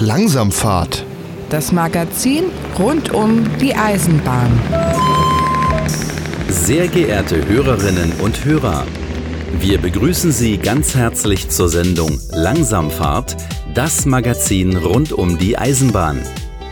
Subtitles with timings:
[0.00, 1.04] Langsamfahrt.
[1.50, 2.44] Das Magazin
[2.78, 4.50] rund um die Eisenbahn.
[6.48, 8.86] Sehr geehrte Hörerinnen und Hörer,
[9.58, 13.36] wir begrüßen Sie ganz herzlich zur Sendung Langsamfahrt,
[13.74, 16.22] das Magazin rund um die Eisenbahn.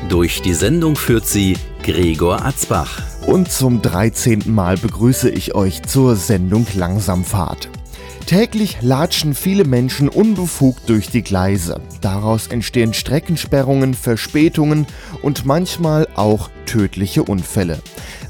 [0.08, 3.02] Durch die Sendung führt sie Gregor Atzbach.
[3.26, 4.44] Und zum 13.
[4.46, 7.68] Mal begrüße ich euch zur Sendung Langsamfahrt.
[8.28, 11.80] Täglich latschen viele Menschen unbefugt durch die Gleise.
[12.02, 14.86] Daraus entstehen Streckensperrungen, Verspätungen
[15.22, 17.78] und manchmal auch tödliche Unfälle.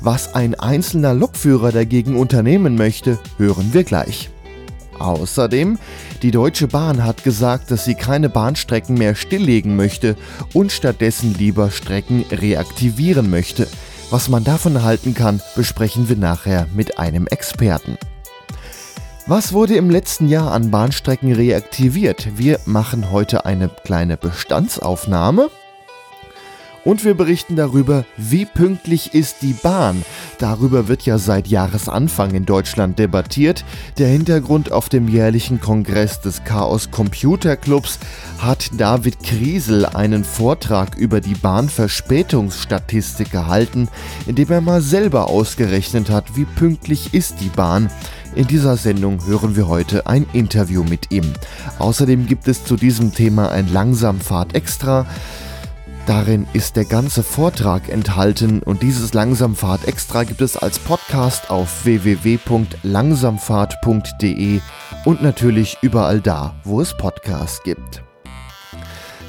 [0.01, 4.31] Was ein einzelner Lokführer dagegen unternehmen möchte, hören wir gleich.
[5.01, 5.81] Außerdem,
[6.23, 10.15] die Deutsche Bahn hat gesagt, dass sie keine Bahnstrecken mehr stilllegen möchte
[10.55, 13.67] und stattdessen lieber Strecken reaktivieren möchte.
[14.11, 17.99] Was man davon halten kann, besprechen wir nachher mit einem Experten.
[19.31, 22.39] Was wurde im letzten Jahr an Bahnstrecken reaktiviert?
[22.39, 25.51] Wir machen heute eine kleine Bestandsaufnahme.
[26.83, 30.03] Und wir berichten darüber, wie pünktlich ist die Bahn.
[30.39, 33.67] Darüber wird ja seit Jahresanfang in Deutschland debattiert.
[33.99, 37.99] Der Hintergrund auf dem jährlichen Kongress des Chaos Computer Clubs
[38.39, 43.89] hat David Kriesel einen Vortrag über die Bahnverspätungsstatistik gehalten,
[44.27, 47.91] in dem er mal selber ausgerechnet hat, wie pünktlich ist die Bahn.
[48.39, 51.25] In dieser Sendung hören wir heute ein Interview mit ihm.
[51.81, 55.07] Außerdem gibt es zu diesem Thema ein Langsamfahrt extra.
[56.07, 61.85] Darin ist der ganze Vortrag enthalten und dieses Langsamfahrt extra gibt es als Podcast auf
[61.85, 64.61] www.langsamfahrt.de
[65.05, 68.05] und natürlich überall da, wo es Podcasts gibt.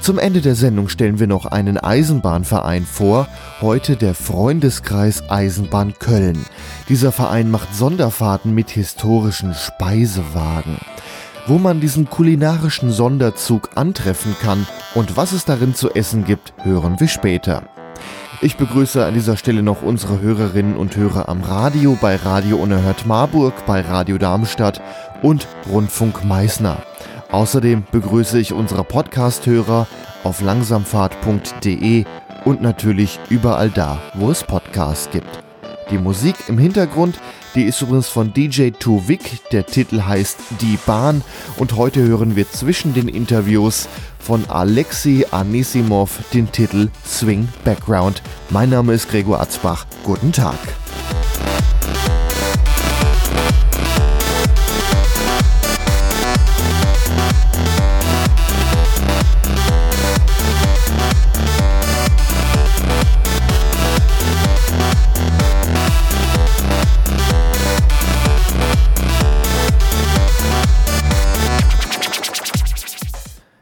[0.01, 3.27] Zum Ende der Sendung stellen wir noch einen Eisenbahnverein vor,
[3.61, 6.45] heute der Freundeskreis Eisenbahn Köln.
[6.87, 10.77] Dieser Verein macht Sonderfahrten mit historischen Speisewagen.
[11.47, 16.99] Wo man diesen kulinarischen Sonderzug antreffen kann und was es darin zu essen gibt, hören
[16.99, 17.63] wir später.
[18.41, 23.05] Ich begrüße an dieser Stelle noch unsere Hörerinnen und Hörer am Radio bei Radio Unerhört
[23.05, 24.81] Marburg, bei Radio Darmstadt
[25.21, 26.77] und Rundfunk Meißner.
[27.31, 29.87] Außerdem begrüße ich unsere Podcast-Hörer
[30.23, 32.05] auf langsamfahrt.de
[32.45, 35.43] und natürlich überall da, wo es Podcasts gibt.
[35.91, 37.19] Die Musik im Hintergrund,
[37.55, 41.23] die ist übrigens von DJ Tuvik, der Titel heißt Die Bahn
[41.57, 43.87] und heute hören wir zwischen den Interviews
[44.19, 48.21] von Alexei Anisimov den Titel Swing Background.
[48.49, 49.85] Mein Name ist Gregor Atzbach.
[50.03, 50.57] Guten Tag.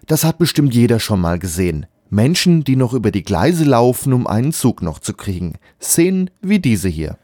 [0.07, 1.85] Das hat bestimmt jeder schon mal gesehen.
[2.09, 5.55] Menschen, die noch über die Gleise laufen, um einen Zug noch zu kriegen.
[5.81, 7.17] Szenen wie diese hier.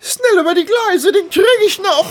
[0.00, 2.10] Schnell über die Gleise, den krieg ich noch!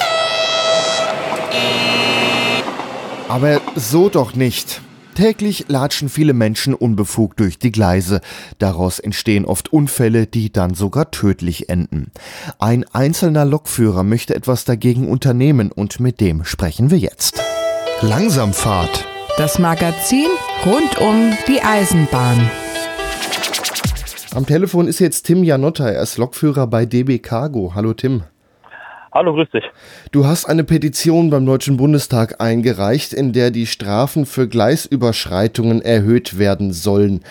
[3.27, 4.81] Aber so doch nicht.
[5.15, 8.21] Täglich latschen viele Menschen unbefugt durch die Gleise.
[8.59, 12.11] Daraus entstehen oft Unfälle, die dann sogar tödlich enden.
[12.59, 17.41] Ein einzelner Lokführer möchte etwas dagegen unternehmen und mit dem sprechen wir jetzt.
[18.01, 19.07] Langsamfahrt.
[19.39, 20.27] Das Magazin
[20.65, 22.51] rund um die Eisenbahn.
[24.35, 27.71] Am Telefon ist jetzt Tim Janotta, er ist Lokführer bei DB Cargo.
[27.73, 28.23] Hallo Tim.
[29.13, 29.63] Hallo, grüß dich.
[30.11, 36.37] Du hast eine Petition beim Deutschen Bundestag eingereicht, in der die Strafen für Gleisüberschreitungen erhöht
[36.37, 37.21] werden sollen.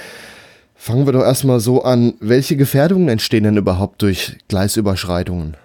[0.76, 2.14] Fangen wir doch erstmal so an.
[2.20, 5.58] Welche Gefährdungen entstehen denn überhaupt durch Gleisüberschreitungen?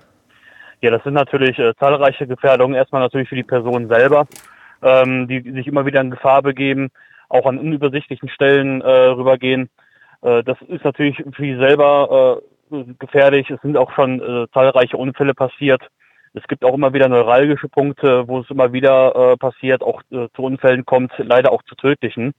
[0.81, 2.75] Ja, das sind natürlich äh, zahlreiche Gefährdungen.
[2.75, 4.27] Erstmal natürlich für die Person selber
[4.83, 6.89] ähm, die sich immer wieder in Gefahr begeben,
[7.29, 9.69] auch an unübersichtlichen Stellen äh, rübergehen.
[10.21, 13.49] Äh, das ist natürlich für sie selber äh, gefährlich.
[13.49, 15.81] Es sind auch schon äh, zahlreiche Unfälle passiert.
[16.33, 20.27] Es gibt auch immer wieder neuralgische Punkte, wo es immer wieder äh, passiert, auch äh,
[20.35, 22.34] zu Unfällen kommt, leider auch zu tödlichen.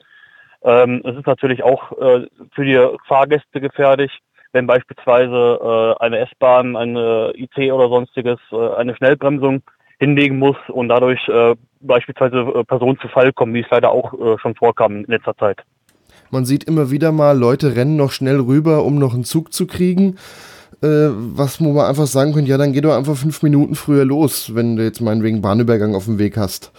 [0.64, 4.10] Ähm, es ist natürlich auch äh, für die Fahrgäste gefährlich,
[4.52, 9.62] wenn beispielsweise äh, eine S-Bahn, eine IT oder sonstiges äh, eine Schnellbremsung
[10.04, 14.12] hinlegen muss und dadurch äh, beispielsweise äh, Personen zu Fall kommen, wie es leider auch
[14.14, 15.62] äh, schon vorkam in letzter Zeit.
[16.30, 19.66] Man sieht immer wieder mal, Leute rennen noch schnell rüber, um noch einen Zug zu
[19.66, 20.16] kriegen.
[20.82, 24.04] Äh, was wo man einfach sagen könnte, ja, dann geh doch einfach fünf Minuten früher
[24.04, 26.72] los, wenn du jetzt meinetwegen Bahnübergang auf dem Weg hast.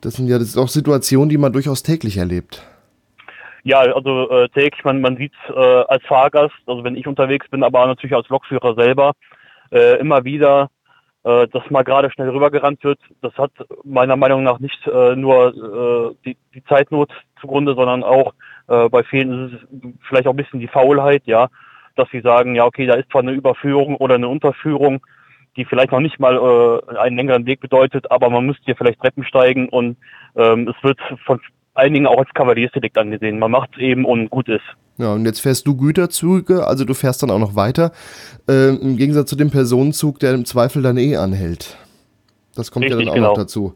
[0.00, 2.62] Das sind ja das ist auch Situationen, die man durchaus täglich erlebt.
[3.64, 7.64] Ja, also äh, täglich, man, man sieht äh, als Fahrgast, also wenn ich unterwegs bin,
[7.64, 9.12] aber natürlich als Lokführer selber,
[9.72, 10.70] äh, immer wieder,
[11.26, 13.00] äh, dass mal gerade schnell rübergerannt wird.
[13.20, 13.50] Das hat
[13.84, 18.32] meiner Meinung nach nicht äh, nur äh, die, die Zeitnot zugrunde, sondern auch,
[18.68, 21.48] Äh, bei vielen ist es vielleicht auch ein bisschen die Faulheit, ja,
[21.94, 25.06] dass sie sagen, ja, okay, da ist zwar eine Überführung oder eine Unterführung,
[25.56, 29.00] die vielleicht noch nicht mal äh, einen längeren Weg bedeutet, aber man müsste hier vielleicht
[29.00, 29.96] Treppen steigen und
[30.36, 31.40] ähm, es wird von
[31.74, 33.38] einigen auch als Kavaliersdelikt angesehen.
[33.38, 34.66] Man macht es eben und gut ist.
[34.98, 37.92] Ja, und jetzt fährst du Güterzüge, also du fährst dann auch noch weiter,
[38.48, 41.76] äh, im Gegensatz zu dem Personenzug, der im Zweifel dann eh anhält.
[42.54, 43.28] Das kommt Richtig, ja dann auch genau.
[43.28, 43.74] noch dazu.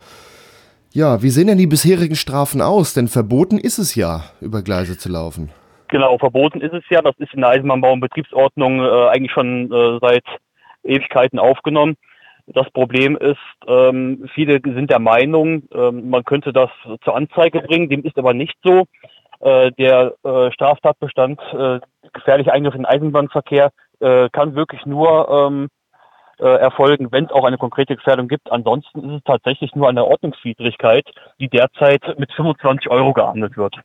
[0.92, 2.94] Ja, wie sehen denn die bisherigen Strafen aus?
[2.94, 5.50] Denn verboten ist es ja, über Gleise zu laufen.
[5.88, 7.02] Genau, verboten ist es ja.
[7.02, 10.24] Das ist in der Eisenbahnbau- und Betriebsordnung äh, eigentlich schon äh, seit
[10.82, 11.96] Ewigkeiten aufgenommen.
[12.46, 13.38] Das Problem ist,
[13.68, 16.70] ähm, viele sind der Meinung, ähm, man könnte das
[17.04, 17.88] zur Anzeige bringen.
[17.88, 18.86] Dem ist aber nicht so.
[19.40, 21.80] Äh, der äh, Straftatbestand äh,
[22.12, 23.70] gefährlicher Eingriff in den Eisenbahnverkehr
[24.00, 25.68] äh, kann wirklich nur ähm,
[26.38, 28.50] äh, erfolgen, wenn es auch eine konkrete Gefährdung gibt.
[28.50, 31.06] Ansonsten ist es tatsächlich nur eine Ordnungswidrigkeit,
[31.38, 33.76] die derzeit mit 25 Euro geahndet wird.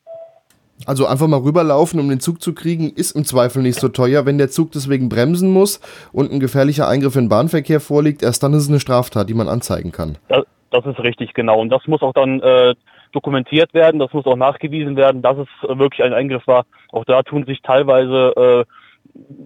[0.86, 4.26] Also einfach mal rüberlaufen, um den Zug zu kriegen, ist im Zweifel nicht so teuer.
[4.26, 5.80] Wenn der Zug deswegen bremsen muss
[6.12, 9.34] und ein gefährlicher Eingriff in den Bahnverkehr vorliegt, erst dann ist es eine Straftat, die
[9.34, 10.18] man anzeigen kann.
[10.28, 11.60] Das, das ist richtig, genau.
[11.60, 12.76] Und das muss auch dann äh,
[13.16, 16.66] dokumentiert werden, das muss auch nachgewiesen werden, dass es äh, wirklich ein Eingriff war.
[16.92, 18.66] Auch da tun sich teilweise, äh,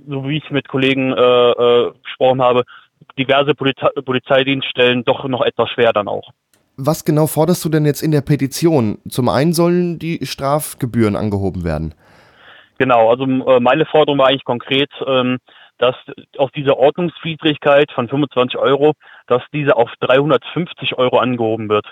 [0.07, 2.63] so wie ich mit Kollegen äh, äh, gesprochen habe,
[3.17, 6.29] diverse Polizei Polizeidienststellen doch noch etwas schwer dann auch.
[6.77, 8.99] Was genau forderst du denn jetzt in der Petition?
[9.09, 11.93] Zum einen sollen die Strafgebühren angehoben werden.
[12.77, 15.39] Genau, also äh, meine Forderung war eigentlich konkret, ähm,
[15.79, 15.95] dass
[16.37, 18.93] aus dieser Ordnungswidrigkeit von 25 Euro,
[19.27, 21.85] dass diese auf 350 Euro angehoben wird.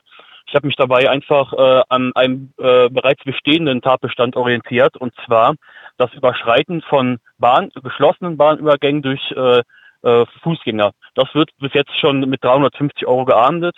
[0.48, 5.56] Ich habe mich dabei einfach äh, an einem äh, bereits bestehenden Tatbestand orientiert, und zwar
[5.98, 9.62] das Überschreiten von Bahn, geschlossenen Bahnübergängen durch äh,
[10.04, 10.92] äh, Fußgänger.
[11.16, 13.76] Das wird bis jetzt schon mit 350 Euro geahndet.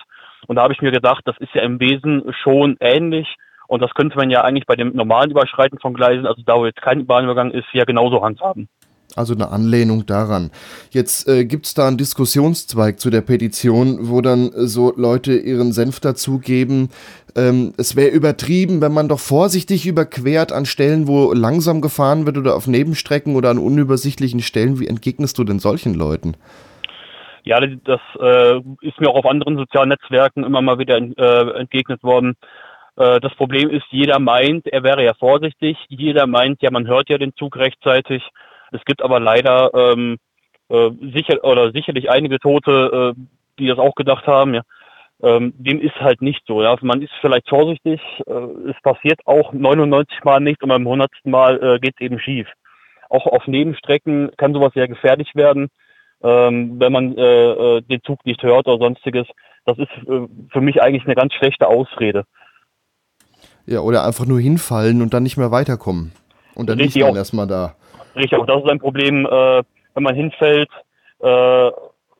[0.48, 3.36] Und da habe ich mir gedacht, das ist ja im Wesen schon ähnlich.
[3.68, 6.66] Und das könnte man ja eigentlich bei dem normalen Überschreiten von Gleisen, also da wo
[6.66, 8.68] jetzt kein Bahnübergang ist, ja genauso handhaben.
[9.20, 10.50] Also eine Anlehnung daran.
[10.92, 15.34] Jetzt äh, gibt es da einen Diskussionszweig zu der Petition, wo dann äh, so Leute
[15.34, 16.88] ihren Senf dazugeben.
[17.36, 22.38] Ähm, es wäre übertrieben, wenn man doch vorsichtig überquert an Stellen, wo langsam gefahren wird
[22.38, 24.80] oder auf Nebenstrecken oder an unübersichtlichen Stellen.
[24.80, 26.38] Wie entgegnest du denn solchen Leuten?
[27.44, 32.02] Ja, das äh, ist mir auch auf anderen sozialen Netzwerken immer mal wieder äh, entgegnet
[32.04, 32.38] worden.
[32.96, 35.78] Äh, das Problem ist, jeder meint, er wäre ja vorsichtig.
[35.90, 38.24] Jeder meint, ja, man hört ja den Zug rechtzeitig.
[38.72, 40.18] Es gibt aber leider ähm,
[40.70, 43.22] äh, sicher oder sicherlich einige Tote, äh,
[43.60, 44.54] die das auch gedacht haben.
[44.54, 44.62] Ja.
[45.22, 46.62] Ähm, dem ist halt nicht so.
[46.62, 46.76] Ja.
[46.82, 48.02] Man ist vielleicht vorsichtig.
[48.26, 51.12] Äh, es passiert auch 99 Mal nicht und beim 100.
[51.26, 52.48] Mal äh, geht es eben schief.
[53.10, 55.70] Auch auf Nebenstrecken kann sowas sehr gefährlich werden
[56.22, 59.28] ähm, wenn man äh, äh, den Zug nicht hört oder sonstiges.
[59.66, 62.26] Das ist äh, für mich eigentlich eine ganz schlechte Ausrede.
[63.66, 66.12] Ja, oder einfach nur hinfallen und dann nicht mehr weiterkommen.
[66.56, 67.76] Und dann liegt man erstmal da.
[68.20, 69.64] Richtig, auch das ist ein Problem, äh,
[69.94, 70.70] wenn man hinfällt
[71.20, 71.72] äh,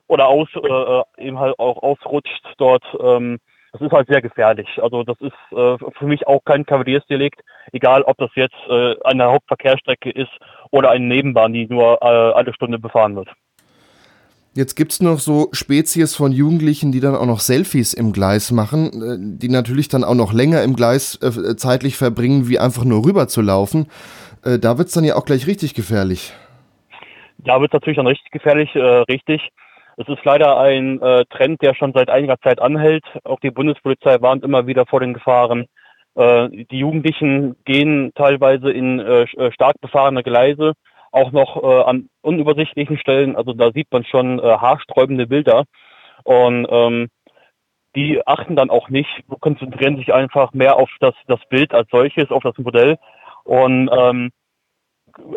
[0.06, 2.84] oder aus, äh, äh eben halt auch ausrutscht dort.
[3.00, 3.38] Ähm,
[3.72, 4.66] das ist halt sehr gefährlich.
[4.82, 7.40] Also das ist äh, für mich auch kein Kavaliersdelikt,
[7.72, 10.32] egal ob das jetzt äh, eine Hauptverkehrsstrecke ist
[10.70, 13.28] oder eine Nebenbahn, die nur äh, alle Stunde befahren wird.
[14.54, 18.50] Jetzt gibt es noch so Spezies von Jugendlichen, die dann auch noch Selfies im Gleis
[18.50, 22.84] machen, äh, die natürlich dann auch noch länger im Gleis äh, zeitlich verbringen, wie einfach
[22.84, 23.86] nur rüber zu laufen.
[24.44, 26.32] Äh, da wird es dann ja auch gleich richtig gefährlich.
[27.38, 29.48] Da wird es natürlich dann richtig gefährlich, äh, richtig.
[29.96, 33.04] Es ist leider ein äh, Trend, der schon seit einiger Zeit anhält.
[33.24, 35.66] Auch die Bundespolizei warnt immer wieder vor den Gefahren.
[36.14, 39.00] Äh, die Jugendlichen gehen teilweise in
[39.52, 40.74] stark befahrene Gleise
[41.12, 43.36] auch noch äh, an unübersichtlichen Stellen.
[43.36, 45.64] Also da sieht man schon äh, haarsträubende Bilder.
[46.24, 47.08] Und ähm,
[47.96, 52.30] die achten dann auch nicht, konzentrieren sich einfach mehr auf das, das Bild als solches,
[52.30, 52.98] auf das Modell
[53.50, 54.30] und ähm,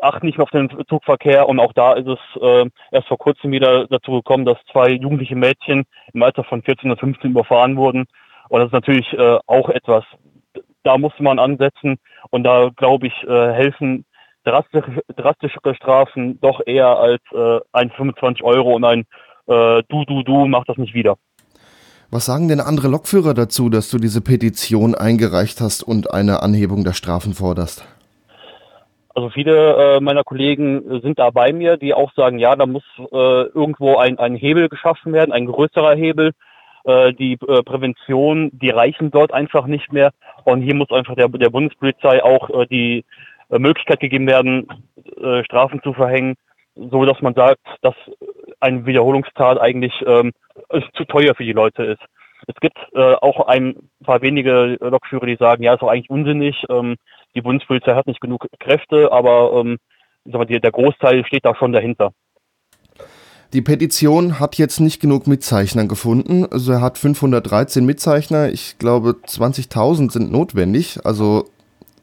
[0.04, 1.50] achten nicht mehr auf den Zugverkehr.
[1.50, 5.36] Und auch da ist es äh, erst vor kurzem wieder dazu gekommen, dass zwei jugendliche
[5.36, 8.06] Mädchen im Alter von 14 und 15 überfahren wurden.
[8.50, 10.04] Und das ist natürlich äh, auch etwas,
[10.84, 11.98] da muss man ansetzen.
[12.30, 14.06] Und da, glaube ich, äh, helfen
[14.44, 19.06] drastisch, drastischere Strafen doch eher als äh, ein 25 Euro und ein
[19.48, 21.16] äh, Du, Du, Du macht das nicht wieder.
[22.12, 26.84] Was sagen denn andere Lokführer dazu, dass du diese Petition eingereicht hast und eine Anhebung
[26.84, 27.88] der Strafen forderst?
[29.14, 32.84] Also viele äh, meiner Kollegen sind da bei mir, die auch sagen, ja, da muss
[32.98, 36.32] äh, irgendwo ein, ein Hebel geschaffen werden, ein größerer Hebel.
[36.86, 40.12] Äh, die äh, Prävention, die reichen dort einfach nicht mehr.
[40.44, 43.06] Und hier muss einfach der, der Bundespolizei auch äh, die
[43.50, 44.68] äh, Möglichkeit gegeben werden,
[45.22, 46.36] äh, Strafen zu verhängen,
[46.76, 47.96] so dass man sagt, dass
[48.60, 50.32] ein Wiederholungstat eigentlich ähm,
[50.96, 52.02] zu teuer für die Leute ist.
[52.48, 56.66] Es gibt äh, auch ein paar wenige Lokführer, die sagen, ja, ist doch eigentlich unsinnig.
[56.70, 56.98] Ähm,
[57.36, 59.78] die Bundespolizei hat nicht genug Kräfte, aber ähm,
[60.26, 62.12] mal, der Großteil steht da schon dahinter.
[63.54, 66.46] Die Petition hat jetzt nicht genug Mitzeichner gefunden.
[66.50, 68.50] Also er hat 513 Mitzeichner.
[68.50, 71.00] Ich glaube, 20.000 sind notwendig.
[71.06, 71.46] Also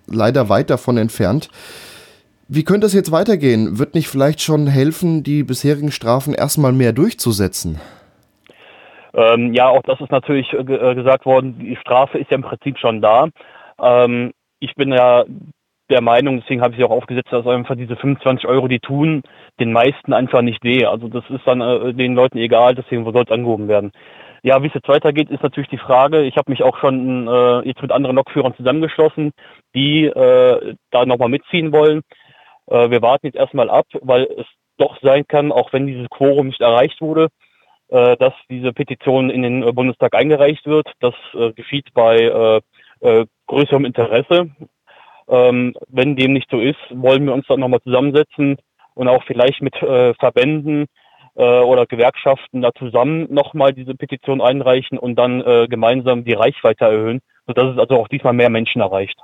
[0.06, 1.48] leider weit davon entfernt.
[2.46, 3.78] Wie könnte es jetzt weitergehen?
[3.78, 7.80] Wird nicht vielleicht schon helfen, die bisherigen Strafen erstmal mehr durchzusetzen?
[9.12, 11.58] Ähm, ja, auch das ist natürlich äh, äh, gesagt worden.
[11.58, 13.28] Die Strafe ist ja im Prinzip schon da.
[13.80, 15.24] Ähm, ich bin ja
[15.90, 19.22] der Meinung, deswegen habe ich sie auch aufgesetzt, dass einfach diese 25 Euro, die tun,
[19.58, 20.86] den meisten einfach nicht weh.
[20.86, 23.90] Also das ist dann äh, den Leuten egal, deswegen soll es angehoben werden.
[24.42, 26.22] Ja, wie es jetzt weitergeht, ist natürlich die Frage.
[26.22, 29.32] Ich habe mich auch schon äh, jetzt mit anderen Lokführern zusammengeschlossen,
[29.74, 32.02] die äh, da nochmal mitziehen wollen.
[32.66, 34.46] Äh, wir warten jetzt erstmal ab, weil es
[34.78, 37.28] doch sein kann, auch wenn dieses Quorum nicht erreicht wurde,
[37.88, 40.90] äh, dass diese Petition in den äh, Bundestag eingereicht wird.
[41.00, 42.60] Das äh, geschieht bei
[43.00, 44.50] äh, größerem Interesse.
[45.28, 48.56] Ähm, wenn dem nicht so ist, wollen wir uns dann nochmal zusammensetzen
[48.94, 50.86] und auch vielleicht mit äh, Verbänden
[51.36, 56.84] äh, oder Gewerkschaften da zusammen nochmal diese Petition einreichen und dann äh, gemeinsam die Reichweite
[56.84, 59.18] erhöhen, sodass es also auch diesmal mehr Menschen erreicht.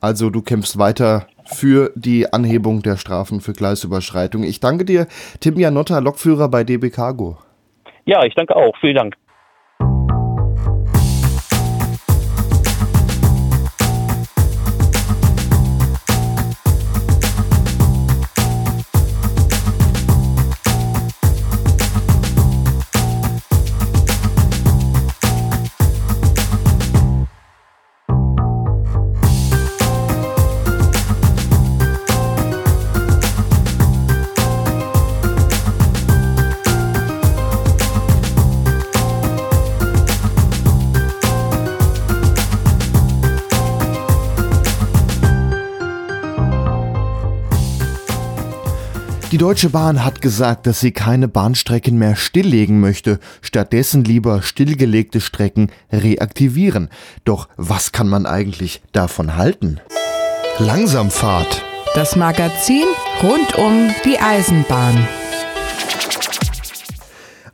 [0.00, 4.44] Also du kämpfst weiter für die Anhebung der Strafen für Gleisüberschreitung.
[4.44, 5.06] Ich danke dir,
[5.40, 7.36] Tim Janotta, Lokführer bei DB Cargo.
[8.06, 8.74] Ja, ich danke auch.
[8.80, 9.16] Vielen Dank.
[49.40, 55.72] Deutsche Bahn hat gesagt, dass sie keine Bahnstrecken mehr stilllegen möchte, stattdessen lieber stillgelegte Strecken
[55.90, 56.90] reaktivieren.
[57.24, 59.80] Doch was kann man eigentlich davon halten?
[60.58, 61.64] Langsamfahrt.
[61.94, 62.84] Das Magazin
[63.22, 65.08] rund um die Eisenbahn.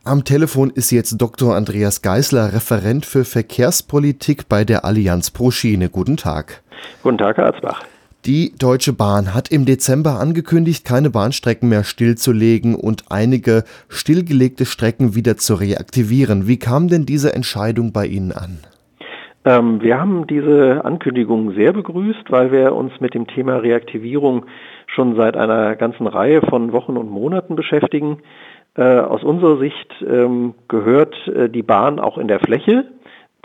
[0.03, 1.55] Am Telefon ist jetzt Dr.
[1.55, 5.89] Andreas Geisler, Referent für Verkehrspolitik bei der Allianz Pro Schiene.
[5.89, 6.65] Guten Tag.
[7.05, 7.85] Guten Tag, Herr Arzbach.
[8.27, 15.15] Die Deutsche Bahn hat im Dezember angekündigt, keine Bahnstrecken mehr stillzulegen und einige stillgelegte Strecken
[15.15, 16.49] wieder zu reaktivieren.
[16.49, 18.59] Wie kam denn diese Entscheidung bei Ihnen an?
[19.45, 24.47] Ähm, wir haben diese Ankündigung sehr begrüßt, weil wir uns mit dem Thema Reaktivierung
[24.89, 28.19] schon seit einer ganzen Reihe von Wochen und Monaten beschäftigen.
[28.75, 32.87] Äh, aus unserer Sicht ähm, gehört äh, die Bahn auch in der Fläche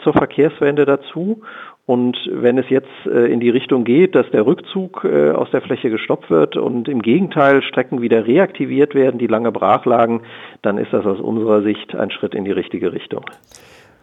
[0.03, 1.43] zur Verkehrswende dazu
[1.85, 5.61] und wenn es jetzt äh, in die Richtung geht, dass der Rückzug äh, aus der
[5.61, 10.21] Fläche gestoppt wird und im Gegenteil Strecken wieder reaktiviert werden, die lange brach lagen,
[10.61, 13.25] dann ist das aus unserer Sicht ein Schritt in die richtige Richtung.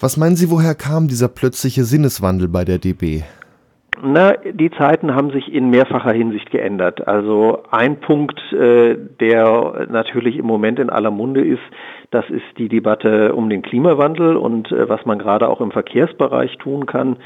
[0.00, 3.23] Was meinen Sie, woher kam dieser plötzliche Sinneswandel bei der DB?
[4.02, 7.08] Na, die Zeiten haben sich in mehrfacher Hinsicht geändert.
[7.08, 11.62] Also ein Punkt, äh, der natürlich im Moment in aller Munde ist,
[12.10, 16.56] das ist die Debatte um den Klimawandel und äh, was man gerade auch im Verkehrsbereich
[16.58, 17.16] tun kann,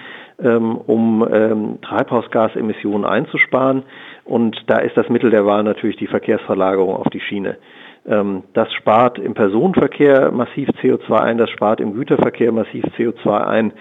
[0.42, 3.82] ähm, um ähm, Treibhausgasemissionen einzusparen.
[4.24, 7.58] Und da ist das Mittel der Wahl natürlich die Verkehrsverlagerung auf die Schiene.
[8.06, 13.72] Ähm, das spart im Personenverkehr massiv CO2 ein, das spart im Güterverkehr massiv CO2 ein.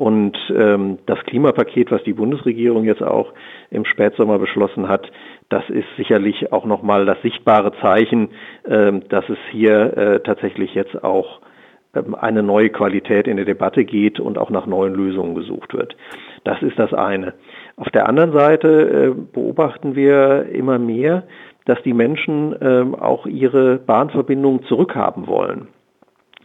[0.00, 3.34] Und ähm, das Klimapaket, was die Bundesregierung jetzt auch
[3.70, 5.06] im Spätsommer beschlossen hat,
[5.50, 8.30] das ist sicherlich auch nochmal das sichtbare Zeichen,
[8.66, 11.42] ähm, dass es hier äh, tatsächlich jetzt auch
[11.94, 15.94] ähm, eine neue Qualität in der Debatte geht und auch nach neuen Lösungen gesucht wird.
[16.44, 17.34] Das ist das eine.
[17.76, 21.24] Auf der anderen Seite äh, beobachten wir immer mehr,
[21.66, 25.68] dass die Menschen äh, auch ihre Bahnverbindungen zurückhaben wollen.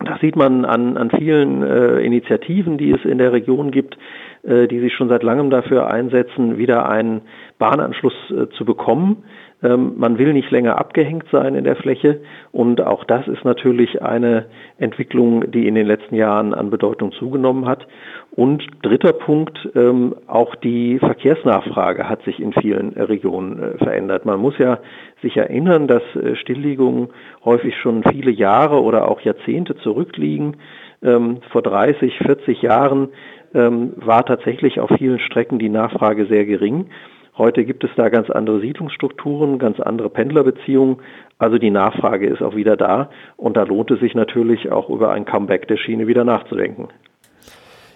[0.04, 3.98] Das sieht man an, an vielen äh, Initiativen, die es in der Region gibt,
[4.44, 7.22] äh, die sich schon seit langem dafür einsetzen, wieder einen
[7.58, 9.24] Bahnanschluss äh, zu bekommen.
[9.64, 12.22] Ähm, man will nicht länger abgehängt sein in der Fläche
[12.52, 14.46] und auch das ist natürlich eine
[14.78, 17.88] Entwicklung, die in den letzten Jahren an Bedeutung zugenommen hat.
[18.32, 24.26] Und dritter Punkt, ähm, auch die Verkehrsnachfrage hat sich in vielen Regionen äh, verändert.
[24.26, 24.80] Man muss ja
[25.22, 27.10] sich erinnern, dass äh, Stilllegungen
[27.46, 30.58] häufig schon viele Jahre oder auch Jahrzehnte zurückliegen.
[31.02, 33.10] Ähm, vor 30, 40 Jahren
[33.58, 36.90] war tatsächlich auf vielen Strecken die Nachfrage sehr gering.
[37.38, 40.98] Heute gibt es da ganz andere Siedlungsstrukturen, ganz andere Pendlerbeziehungen.
[41.38, 45.12] Also die Nachfrage ist auch wieder da und da lohnt es sich natürlich auch über
[45.12, 46.88] ein Comeback der Schiene wieder nachzudenken.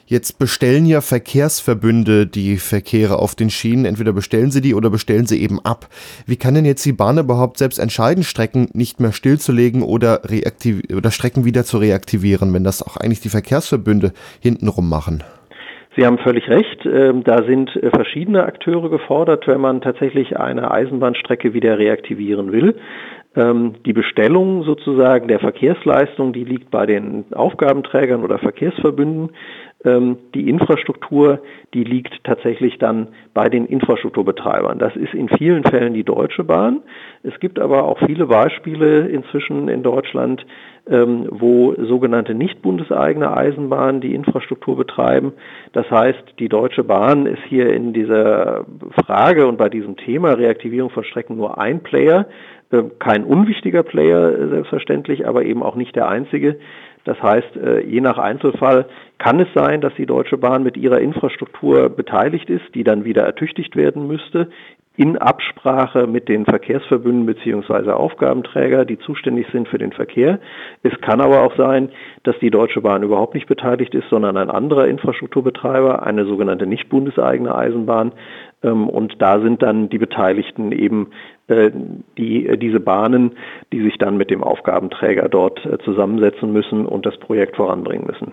[0.09, 3.85] Jetzt bestellen ja Verkehrsverbünde die Verkehre auf den Schienen.
[3.85, 5.87] Entweder bestellen sie die oder bestellen sie eben ab.
[6.25, 10.21] Wie kann denn jetzt die Bahn überhaupt selbst entscheiden, Strecken nicht mehr stillzulegen oder,
[10.91, 15.23] oder Strecken wieder zu reaktivieren, wenn das auch eigentlich die Verkehrsverbünde hintenrum machen?
[15.95, 16.85] Sie haben völlig recht.
[16.85, 22.75] Ähm, da sind äh, verschiedene Akteure gefordert, wenn man tatsächlich eine Eisenbahnstrecke wieder reaktivieren will.
[23.35, 29.29] Ähm, die Bestellung sozusagen der Verkehrsleistung, die liegt bei den Aufgabenträgern oder Verkehrsverbünden.
[29.85, 31.39] Ähm, die Infrastruktur,
[31.73, 34.79] die liegt tatsächlich dann bei den Infrastrukturbetreibern.
[34.79, 36.81] Das ist in vielen Fällen die Deutsche Bahn.
[37.23, 40.45] Es gibt aber auch viele Beispiele inzwischen in Deutschland,
[40.89, 45.33] ähm, wo sogenannte nicht bundeseigene Eisenbahnen die Infrastruktur betreiben.
[45.71, 48.65] Das heißt, die Deutsche Bahn ist hier in dieser
[49.05, 52.25] Frage und bei diesem Thema Reaktivierung von Strecken nur ein Player,
[52.99, 56.59] kein unwichtiger Player äh, selbstverständlich, aber eben auch nicht der einzige.
[57.03, 58.85] Das heißt, äh, je nach Einzelfall
[59.17, 63.23] kann es sein, dass die Deutsche Bahn mit ihrer Infrastruktur beteiligt ist, die dann wieder
[63.23, 64.49] ertüchtigt werden müsste,
[64.99, 70.39] in Absprache mit den Verkehrsverbünden beziehungsweise Aufgabenträger, die zuständig sind für den Verkehr.
[70.83, 71.87] Es kann aber auch sein,
[72.23, 76.89] dass die Deutsche Bahn überhaupt nicht beteiligt ist, sondern ein anderer Infrastrukturbetreiber, eine sogenannte nicht
[76.89, 78.11] bundeseigene Eisenbahn.
[78.61, 83.31] Ähm, und da sind dann die Beteiligten eben äh, die, äh, diese Bahnen,
[83.73, 88.31] die sich dann mit dem Aufgabenträger dort äh, zusammensetzen müssen und das Projekt voranbringen müssen.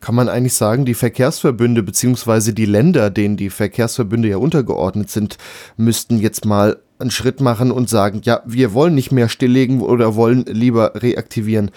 [0.00, 2.52] Kann man eigentlich sagen, die Verkehrsverbünde bzw.
[2.52, 5.38] die Länder, denen die Verkehrsverbünde ja untergeordnet sind,
[5.76, 10.14] müssten jetzt mal einen Schritt machen und sagen, ja, wir wollen nicht mehr stilllegen oder
[10.14, 11.70] wollen lieber reaktivieren.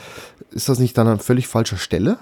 [0.52, 2.18] Ist das nicht dann an völlig falscher Stelle?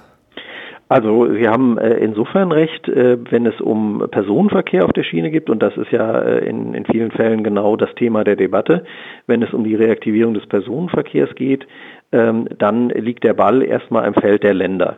[0.88, 5.50] Also Sie haben äh, insofern recht, äh, wenn es um Personenverkehr auf der Schiene geht,
[5.50, 8.86] und das ist ja äh, in, in vielen Fällen genau das Thema der Debatte,
[9.26, 11.66] wenn es um die Reaktivierung des Personenverkehrs geht,
[12.12, 14.98] ähm, dann liegt der Ball erstmal im Feld der Länder.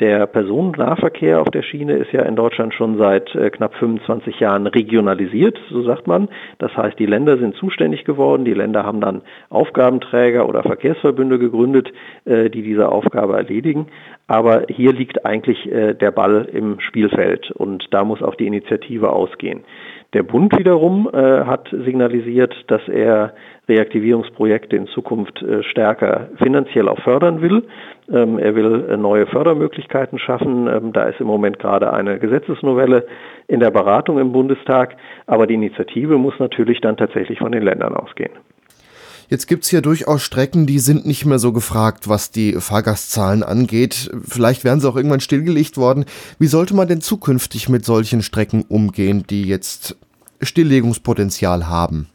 [0.00, 4.68] Der Personennahverkehr auf der Schiene ist ja in Deutschland schon seit äh, knapp 25 Jahren
[4.68, 6.28] regionalisiert, so sagt man.
[6.58, 8.44] Das heißt, die Länder sind zuständig geworden.
[8.44, 11.92] Die Länder haben dann Aufgabenträger oder Verkehrsverbünde gegründet,
[12.26, 13.88] äh, die diese Aufgabe erledigen.
[14.28, 19.10] Aber hier liegt eigentlich äh, der Ball im Spielfeld und da muss auch die Initiative
[19.10, 19.64] ausgehen.
[20.14, 23.34] Der Bund wiederum äh, hat signalisiert, dass er
[23.68, 27.64] Reaktivierungsprojekte in Zukunft äh, stärker finanziell auch fördern will.
[28.10, 30.66] Ähm, er will äh, neue Fördermöglichkeiten schaffen.
[30.66, 33.06] Ähm, da ist im Moment gerade eine Gesetzesnovelle
[33.48, 34.96] in der Beratung im Bundestag.
[35.26, 38.32] Aber die Initiative muss natürlich dann tatsächlich von den Ländern ausgehen.
[39.30, 44.10] Jetzt gibt's hier durchaus Strecken, die sind nicht mehr so gefragt, was die Fahrgastzahlen angeht.
[44.22, 46.06] Vielleicht wären sie auch irgendwann stillgelegt worden.
[46.38, 49.98] Wie sollte man denn zukünftig mit solchen Strecken umgehen, die jetzt
[50.40, 52.08] Stilllegungspotenzial haben?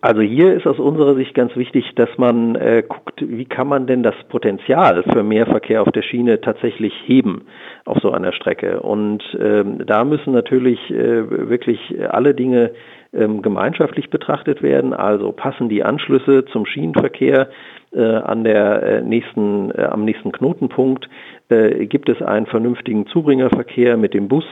[0.00, 3.86] Also hier ist aus unserer Sicht ganz wichtig, dass man äh, guckt, wie kann man
[3.86, 7.42] denn das Potenzial für mehr Verkehr auf der Schiene tatsächlich heben
[7.84, 8.80] auf so einer Strecke.
[8.80, 12.70] Und ähm, da müssen natürlich äh, wirklich alle Dinge
[13.16, 14.92] ähm, gemeinschaftlich betrachtet werden.
[14.92, 17.48] Also passen die Anschlüsse zum Schienenverkehr
[17.92, 21.08] äh, an der äh, nächsten, äh, am nächsten Knotenpunkt?
[21.48, 24.44] Äh, gibt es einen vernünftigen Zubringerverkehr mit dem Bus?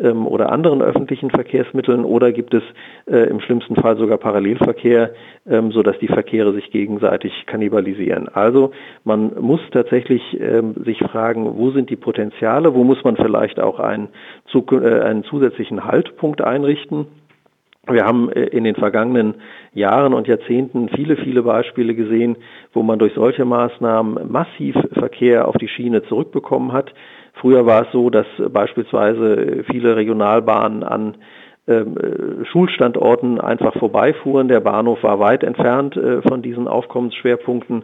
[0.00, 2.62] ähm, oder anderen öffentlichen Verkehrsmitteln oder gibt es
[3.06, 5.12] äh, im schlimmsten Fall sogar Parallelverkehr,
[5.46, 8.28] ähm, sodass die Verkehre sich gegenseitig kannibalisieren.
[8.28, 8.72] Also
[9.04, 13.78] man muss tatsächlich ähm, sich fragen, wo sind die Potenziale, wo muss man vielleicht auch
[13.78, 14.08] einen,
[14.54, 17.06] äh, einen zusätzlichen Haltpunkt einrichten.
[17.90, 19.34] Wir haben äh, in den vergangenen
[19.74, 22.36] Jahren und Jahrzehnten viele, viele Beispiele gesehen,
[22.72, 26.94] wo man durch solche Maßnahmen massiv Verkehr auf die Schiene zurückbekommen hat.
[27.34, 31.16] Früher war es so, dass beispielsweise viele Regionalbahnen an
[31.66, 34.46] ähm, äh, Schulstandorten einfach vorbeifuhren.
[34.46, 37.82] Der Bahnhof war weit entfernt äh, von diesen Aufkommensschwerpunkten.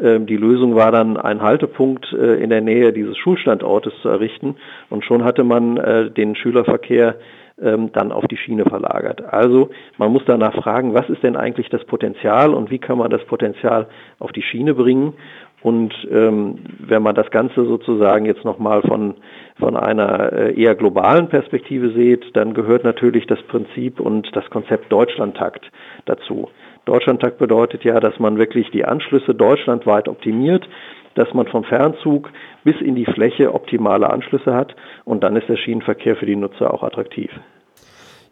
[0.00, 4.56] Ähm, die Lösung war dann, einen Haltepunkt in der Nähe dieses Schulstandortes zu errichten.
[4.90, 7.16] Und schon hatte man den Schülerverkehr
[7.62, 9.22] ähm, dann auf die Schiene verlagert.
[9.22, 13.10] Also man muss danach fragen, was ist denn eigentlich das Potenzial und wie kann man
[13.10, 15.14] das Potenzial auf die Schiene bringen?
[15.62, 19.14] Und ähm, wenn man das Ganze sozusagen jetzt nochmal von,
[19.58, 24.90] von einer äh, eher globalen Perspektive sieht, dann gehört natürlich das Prinzip und das Konzept
[24.90, 25.70] Deutschlandtakt
[26.06, 26.48] dazu.
[26.86, 30.66] Deutschlandtakt bedeutet ja, dass man wirklich die Anschlüsse deutschlandweit optimiert,
[31.14, 32.30] dass man vom Fernzug
[32.64, 36.72] bis in die Fläche optimale Anschlüsse hat und dann ist der Schienenverkehr für die Nutzer
[36.72, 37.30] auch attraktiv.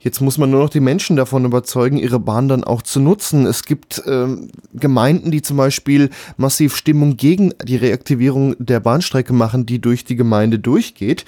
[0.00, 3.46] Jetzt muss man nur noch die Menschen davon überzeugen, ihre Bahn dann auch zu nutzen.
[3.46, 9.66] Es gibt ähm, Gemeinden, die zum Beispiel massiv Stimmung gegen die Reaktivierung der Bahnstrecke machen,
[9.66, 11.24] die durch die Gemeinde durchgeht.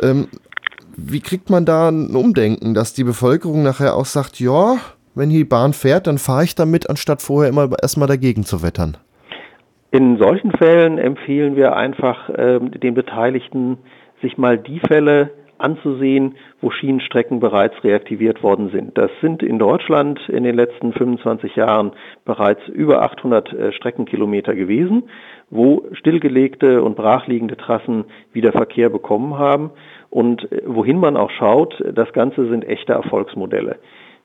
[0.00, 0.28] Ähm,
[0.96, 4.76] wie kriegt man da ein Umdenken, dass die Bevölkerung nachher auch sagt, ja,
[5.16, 8.98] wenn die Bahn fährt, dann fahre ich damit, anstatt vorher immer erstmal dagegen zu wettern?
[9.94, 13.76] In solchen Fällen empfehlen wir einfach äh, den Beteiligten,
[14.22, 18.96] sich mal die Fälle anzusehen, wo Schienenstrecken bereits reaktiviert worden sind.
[18.96, 21.92] Das sind in Deutschland in den letzten 25 Jahren
[22.24, 25.10] bereits über 800 äh, Streckenkilometer gewesen,
[25.50, 29.72] wo stillgelegte und brachliegende Trassen wieder Verkehr bekommen haben.
[30.08, 33.76] Und äh, wohin man auch schaut, das Ganze sind echte Erfolgsmodelle.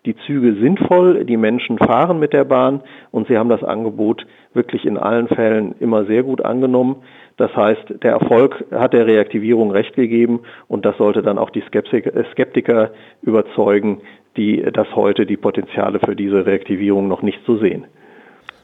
[0.08, 4.26] Die Züge sind voll, die Menschen fahren mit der Bahn und sie haben das Angebot
[4.58, 6.98] wirklich in allen Fällen immer sehr gut angenommen.
[7.38, 11.64] Das heißt, der Erfolg hat der Reaktivierung recht gegeben und das sollte dann auch die
[11.64, 12.92] Skeptiker
[13.22, 14.02] überzeugen,
[14.36, 17.86] die das heute die Potenziale für diese Reaktivierung noch nicht so sehen.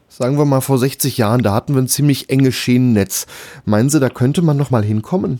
[0.07, 3.25] Sagen wir mal vor 60 Jahren, da hatten wir ein ziemlich enges Schienennetz.
[3.65, 5.39] Meinen Sie, da könnte man noch mal hinkommen?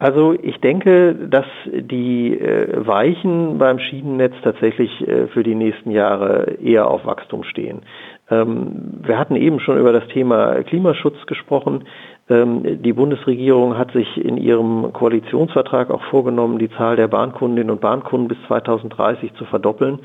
[0.00, 6.58] Also ich denke, dass die äh, Weichen beim Schienennetz tatsächlich äh, für die nächsten Jahre
[6.62, 7.82] eher auf Wachstum stehen.
[8.30, 11.84] Ähm, wir hatten eben schon über das Thema Klimaschutz gesprochen.
[12.28, 17.80] Ähm, die Bundesregierung hat sich in ihrem Koalitionsvertrag auch vorgenommen, die Zahl der Bahnkundinnen und
[17.80, 20.00] Bahnkunden bis 2030 zu verdoppeln.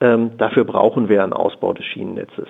[0.00, 2.48] Ähm, dafür brauchen wir einen Ausbau des Schienennetzes.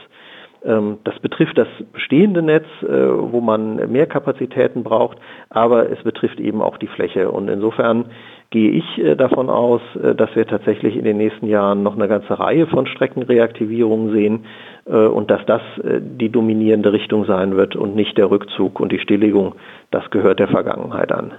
[0.66, 5.18] Das betrifft das bestehende Netz, äh, wo man mehr Kapazitäten braucht,
[5.50, 7.30] aber es betrifft eben auch die Fläche.
[7.30, 8.06] Und insofern
[8.54, 12.06] gehe ich äh, davon aus, äh, dass wir tatsächlich in den nächsten Jahren noch eine
[12.06, 14.44] ganze Reihe von Streckenreaktivierungen sehen
[14.86, 19.54] und dass das die dominierende Richtung sein wird und nicht der Rückzug und die Stilllegung.
[19.90, 21.32] Das gehört der Vergangenheit an.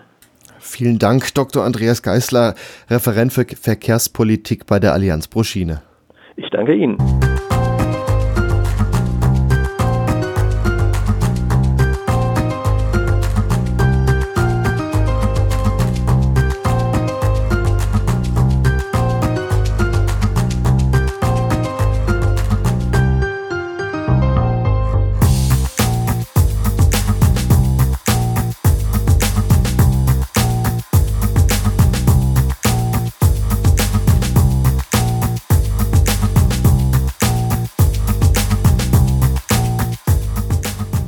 [0.58, 1.64] Vielen Dank, Dr.
[1.64, 2.56] Andreas Geisler,
[2.90, 5.84] Referent für Verkehrspolitik bei der Allianz Broschine.
[6.38, 6.98] Ich danke Ihnen.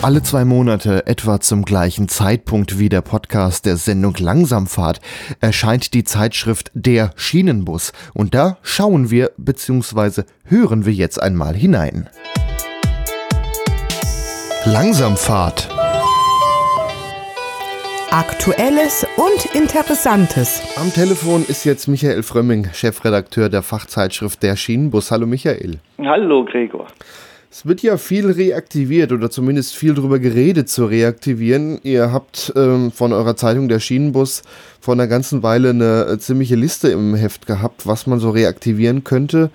[0.08, 5.02] Alle zwei Monate, etwa zum gleichen Zeitpunkt wie der Podcast der Sendung Langsamfahrt,
[5.41, 10.24] erscheint die Zeitschrift Der Schienenbus und da schauen wir bzw.
[10.46, 12.08] hören wir jetzt einmal hinein.
[14.63, 15.67] Langsamfahrt.
[18.10, 20.62] Aktuelles und Interessantes.
[20.78, 25.12] Am Telefon ist jetzt Michael Frömming, Chefredakteur der Fachzeitschrift Der Schienenbus.
[25.12, 25.80] Hallo Michael.
[26.00, 26.88] Hallo Gregor.
[27.50, 31.80] Es wird ja viel reaktiviert oder zumindest viel darüber geredet zu reaktivieren.
[31.84, 34.44] Ihr habt ähm, von eurer Zeitung der Schienenbus
[34.82, 39.06] vor einer ganzen Weile eine äh, ziemliche Liste im Heft gehabt, was man so reaktivieren
[39.06, 39.50] könnte.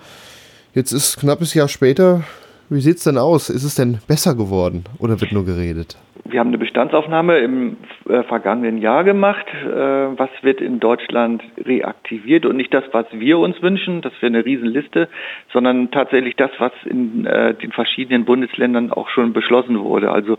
[0.73, 2.23] Jetzt ist knappes Jahr später.
[2.69, 3.49] Wie sieht es denn aus?
[3.49, 5.95] Ist es denn besser geworden oder wird nur geredet?
[6.25, 9.45] Wir haben eine Bestandsaufnahme im äh, vergangenen Jahr gemacht.
[9.53, 14.27] Äh, was wird in Deutschland reaktiviert und nicht das, was wir uns wünschen, das wäre
[14.27, 15.09] eine Riesenliste,
[15.51, 20.11] sondern tatsächlich das, was in äh, den verschiedenen Bundesländern auch schon beschlossen wurde.
[20.11, 20.37] Also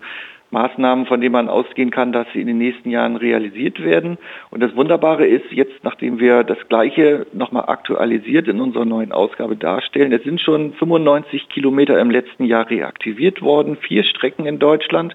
[0.51, 4.16] Maßnahmen, von denen man ausgehen kann, dass sie in den nächsten Jahren realisiert werden.
[4.51, 9.57] Und das Wunderbare ist, jetzt nachdem wir das Gleiche nochmal aktualisiert in unserer neuen Ausgabe
[9.57, 15.14] darstellen, es sind schon 95 Kilometer im letzten Jahr reaktiviert worden, vier Strecken in Deutschland.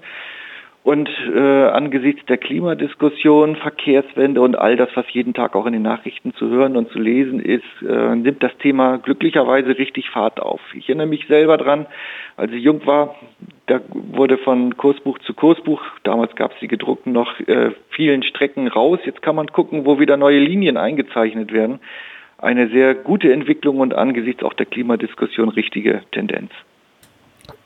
[0.90, 5.82] Und äh, angesichts der Klimadiskussion, Verkehrswende und all das, was jeden Tag auch in den
[5.82, 10.60] Nachrichten zu hören und zu lesen ist, äh, nimmt das Thema glücklicherweise richtig Fahrt auf.
[10.74, 11.86] Ich erinnere mich selber dran,
[12.36, 13.14] als ich jung war,
[13.66, 18.66] da wurde von Kursbuch zu Kursbuch, damals gab es die gedruckten noch äh, vielen Strecken
[18.66, 18.98] raus.
[19.04, 21.78] Jetzt kann man gucken, wo wieder neue Linien eingezeichnet werden.
[22.36, 26.50] Eine sehr gute Entwicklung und angesichts auch der Klimadiskussion richtige Tendenz.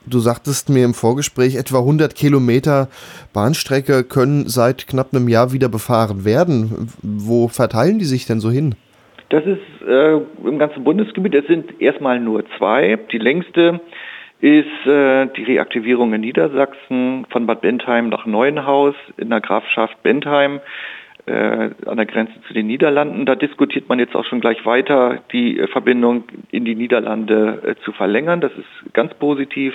[0.07, 2.89] Du sagtest mir im Vorgespräch, etwa 100 Kilometer
[3.33, 6.89] Bahnstrecke können seit knapp einem Jahr wieder befahren werden.
[7.03, 8.75] Wo verteilen die sich denn so hin?
[9.31, 11.35] Das ist äh, im ganzen Bundesgebiet.
[11.35, 12.99] Es sind erstmal nur zwei.
[13.13, 13.81] Die längste
[14.41, 20.61] ist äh, die Reaktivierung in Niedersachsen von Bad Bentheim nach Neuenhaus in der Grafschaft Bentheim
[21.27, 23.25] an der Grenze zu den Niederlanden.
[23.25, 27.85] Da diskutiert man jetzt auch schon gleich weiter, die äh, Verbindung in die Niederlande äh,
[27.85, 28.41] zu verlängern.
[28.41, 29.75] Das ist ganz positiv.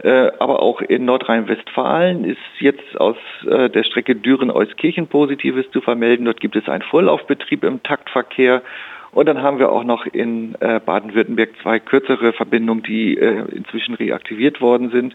[0.00, 3.16] Äh, aber auch in Nordrhein-Westfalen ist jetzt aus
[3.48, 6.26] äh, der Strecke Düren-Euskirchen Positives zu vermelden.
[6.26, 8.62] Dort gibt es einen Vorlaufbetrieb im Taktverkehr.
[9.10, 14.60] Und dann haben wir auch noch in äh, Baden-Württemberg zwei kürzere Verbindungen, die inzwischen reaktiviert
[14.60, 15.14] worden sind.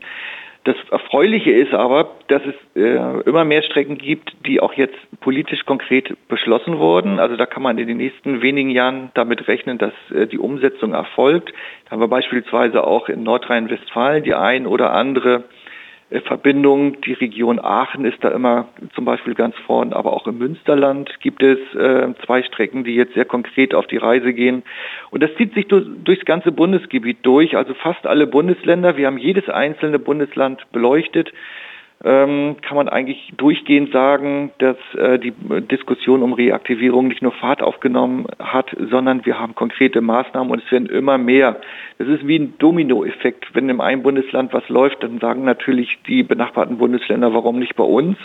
[0.65, 5.65] Das Erfreuliche ist aber, dass es äh, immer mehr Strecken gibt, die auch jetzt politisch
[5.65, 7.19] konkret beschlossen wurden.
[7.19, 10.93] Also da kann man in den nächsten wenigen Jahren damit rechnen, dass äh, die Umsetzung
[10.93, 11.53] erfolgt.
[11.85, 15.43] Da haben wir beispielsweise auch in Nordrhein-Westfalen die ein oder andere
[16.21, 17.01] Verbindung.
[17.01, 21.41] Die Region Aachen ist da immer zum Beispiel ganz vorn, aber auch im Münsterland gibt
[21.41, 24.63] es äh, zwei Strecken, die jetzt sehr konkret auf die Reise gehen.
[25.09, 28.97] Und das zieht sich durch, durchs ganze Bundesgebiet durch, also fast alle Bundesländer.
[28.97, 31.33] Wir haben jedes einzelne Bundesland beleuchtet
[32.03, 35.33] ähm, kann man eigentlich durchgehend sagen, dass äh, die
[35.71, 40.71] Diskussion um Reaktivierung nicht nur Fahrt aufgenommen hat, sondern wir haben konkrete Maßnahmen und es
[40.71, 41.61] werden immer mehr.
[41.99, 43.55] Das ist wie ein Dominoeffekt.
[43.55, 47.85] Wenn in einem Bundesland was läuft, dann sagen natürlich die benachbarten Bundesländer, warum nicht bei
[47.85, 48.17] uns?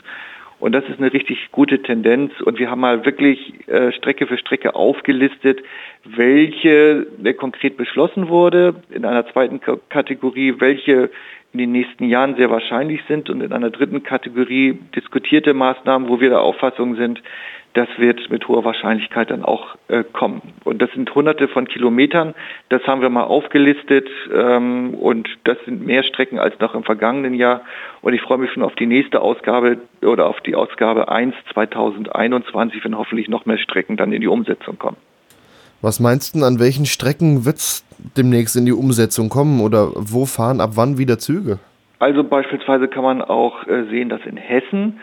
[0.60, 2.32] Und das ist eine richtig gute Tendenz.
[2.40, 5.62] Und wir haben mal wirklich äh, Strecke für Strecke aufgelistet,
[6.04, 8.74] welche konkret beschlossen wurde.
[8.90, 11.10] In einer zweiten K Kategorie, welche
[11.52, 16.20] in den nächsten Jahren sehr wahrscheinlich sind und in einer dritten Kategorie diskutierte Maßnahmen, wo
[16.20, 17.22] wir der Auffassung sind,
[17.74, 20.42] das wird mit hoher Wahrscheinlichkeit dann auch äh, kommen.
[20.64, 22.34] Und das sind hunderte von Kilometern.
[22.70, 27.34] Das haben wir mal aufgelistet ähm, und das sind mehr Strecken als noch im vergangenen
[27.34, 27.62] Jahr.
[28.00, 32.84] Und ich freue mich schon auf die nächste Ausgabe oder auf die Ausgabe 1 2021,
[32.84, 34.96] wenn hoffentlich noch mehr Strecken dann in die Umsetzung kommen.
[35.80, 37.84] Was meinst du, an welchen Strecken wird es
[38.16, 41.58] demnächst in die Umsetzung kommen oder wo fahren ab wann wieder Züge?
[42.00, 45.00] Also beispielsweise kann man auch äh, sehen, dass in Hessen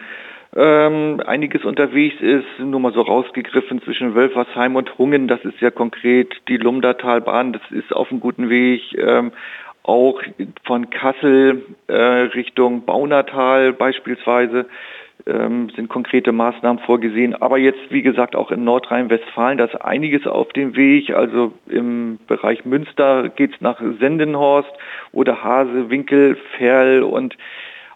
[0.56, 5.72] ähm, einiges unterwegs ist, nur mal so rausgegriffen zwischen Wölfersheim und Hungen, das ist ja
[5.72, 8.82] konkret die Lumdatalbahn, das ist auf einem guten Weg.
[8.98, 9.32] Ähm,
[9.84, 10.20] auch
[10.64, 14.66] von Kassel äh, Richtung Baunatal beispielsweise
[15.28, 17.36] ähm, sind konkrete Maßnahmen vorgesehen.
[17.42, 21.12] Aber jetzt, wie gesagt, auch in Nordrhein-Westfalen, da ist einiges auf dem Weg.
[21.12, 24.72] Also im Bereich Münster geht es nach Sendenhorst
[25.12, 27.36] oder Hase, Winkel, Ferl und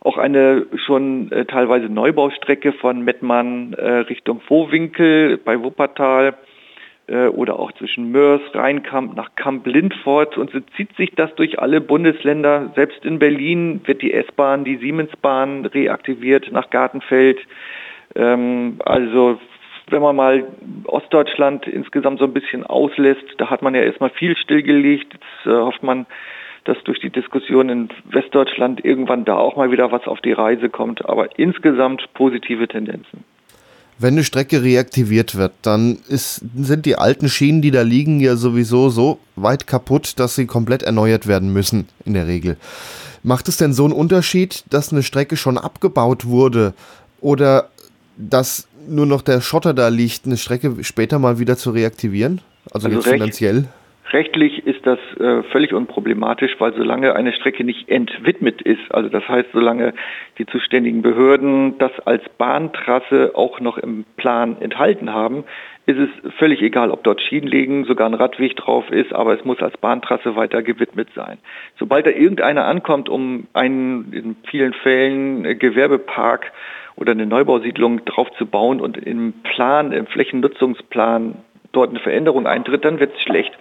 [0.01, 6.35] auch eine schon äh, teilweise Neubaustrecke von Mettmann äh, Richtung Vohwinkel bei Wuppertal
[7.09, 12.71] oder auch zwischen Mörs, Rheinkamp nach Kamp-Lindfort und so zieht sich das durch alle Bundesländer.
[12.75, 17.39] Selbst in Berlin wird die S-Bahn, die Siemensbahn reaktiviert nach Gartenfeld.
[18.15, 19.39] Ähm, also
[19.91, 20.47] wenn man mal
[20.85, 25.13] Ostdeutschland insgesamt so ein bisschen auslässt, da hat man ja erstmal viel stillgelegt.
[25.13, 26.05] Jetzt äh, hofft man,
[26.65, 30.69] dass durch die Diskussion in Westdeutschland irgendwann da auch mal wieder was auf die Reise
[30.69, 31.05] kommt.
[31.05, 33.23] Aber insgesamt positive Tendenzen.
[34.01, 38.37] Wenn eine Strecke reaktiviert wird, dann ist, sind die alten Schienen, die da liegen, ja
[38.37, 42.55] sowieso so weit kaputt, dass sie komplett erneuert werden müssen, in der Regel.
[43.23, 46.73] Macht es denn so einen Unterschied, dass eine Strecke schon abgebaut wurde
[47.19, 47.69] oder
[48.17, 52.39] dass nur noch der Schotter da liegt, eine Strecke später mal wieder zu reaktivieren?
[52.71, 53.67] Also, also jetzt finanziell?
[54.11, 59.27] Rechtlich ist das äh, völlig unproblematisch, weil solange eine Strecke nicht entwidmet ist, also das
[59.27, 59.93] heißt, solange
[60.39, 65.43] die zuständigen Behörden das als Bahntrasse auch noch im Plan enthalten haben,
[65.85, 69.45] ist es völlig egal, ob dort Schienen liegen, sogar ein Radweg drauf ist, aber es
[69.45, 71.37] muss als Bahntrasse weiter gewidmet sein.
[71.77, 76.51] Sobald da irgendeiner ankommt, um einen in vielen Fällen äh, Gewerbepark
[76.95, 81.35] oder eine Neubausiedlung drauf zu bauen und im Plan, im Flächennutzungsplan
[81.71, 83.57] dort eine Veränderung eintritt, dann wird es schlecht.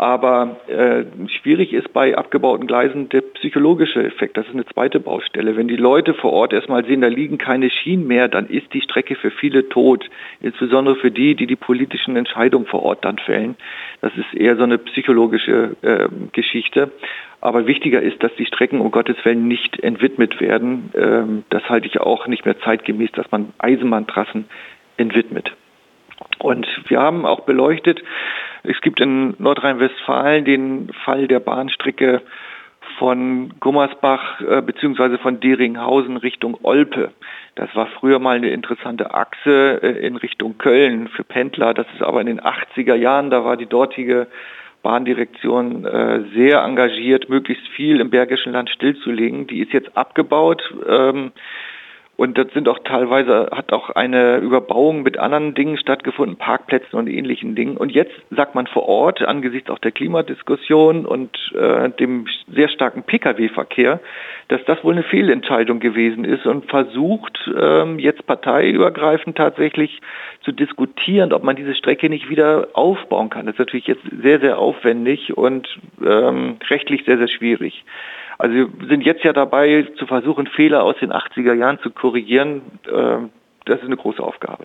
[0.00, 4.38] Aber äh, schwierig ist bei abgebauten Gleisen der psychologische Effekt.
[4.38, 5.58] Das ist eine zweite Baustelle.
[5.58, 8.80] Wenn die Leute vor Ort erstmal sehen, da liegen keine Schienen mehr, dann ist die
[8.80, 10.08] Strecke für viele tot.
[10.40, 13.56] Insbesondere für die, die die politischen Entscheidungen vor Ort dann fällen.
[14.00, 16.92] Das ist eher so eine psychologische äh, Geschichte.
[17.42, 20.92] Aber wichtiger ist, dass die Strecken um Gottes Willen nicht entwidmet werden.
[20.94, 24.46] Ähm, das halte ich auch nicht mehr zeitgemäß, dass man Eisenbahntrassen
[24.96, 25.52] entwidmet.
[26.38, 28.02] Und wir haben auch beleuchtet,
[28.62, 32.22] es gibt in Nordrhein-Westfalen den Fall der Bahnstrecke
[32.98, 35.18] von Gummersbach äh, bzw.
[35.18, 37.12] von Deringhausen Richtung Olpe.
[37.54, 41.74] Das war früher mal eine interessante Achse äh, in Richtung Köln für Pendler.
[41.74, 44.26] Das ist aber in den 80er Jahren, da war die dortige
[44.82, 49.46] Bahndirektion äh, sehr engagiert, möglichst viel im Bergischen Land stillzulegen.
[49.46, 50.62] Die ist jetzt abgebaut.
[50.88, 51.32] Ähm,
[52.20, 57.06] und das sind auch teilweise, hat auch eine Überbauung mit anderen Dingen stattgefunden, Parkplätzen und
[57.06, 57.78] ähnlichen Dingen.
[57.78, 63.04] Und jetzt sagt man vor Ort, angesichts auch der Klimadiskussion und äh, dem sehr starken
[63.04, 64.00] Pkw-Verkehr,
[64.48, 70.02] dass das wohl eine Fehlentscheidung gewesen ist und versucht ähm, jetzt parteiübergreifend tatsächlich
[70.42, 73.46] zu diskutieren, ob man diese Strecke nicht wieder aufbauen kann.
[73.46, 75.66] Das ist natürlich jetzt sehr, sehr aufwendig und
[76.06, 77.82] ähm, rechtlich sehr, sehr schwierig.
[78.40, 82.62] Also wir sind jetzt ja dabei, zu versuchen, Fehler aus den 80er Jahren zu korrigieren.
[82.90, 83.28] Ähm,
[83.66, 84.64] das ist eine große Aufgabe.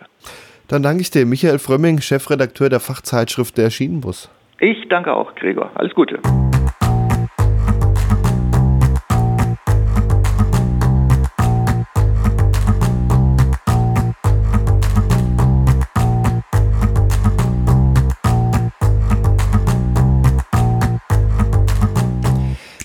[0.69, 4.31] Dann danke ich dir, Michael Frömming, Chefredakteur der Fachzeitschrift Der Schienenbus.
[4.59, 5.71] Ich danke auch, Gregor.
[5.75, 6.19] Alles Gute.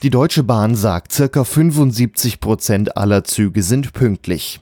[0.02, 4.60] Die Deutsche Bahn sagt, circa 75 Prozent aller Züge sind pünktlich.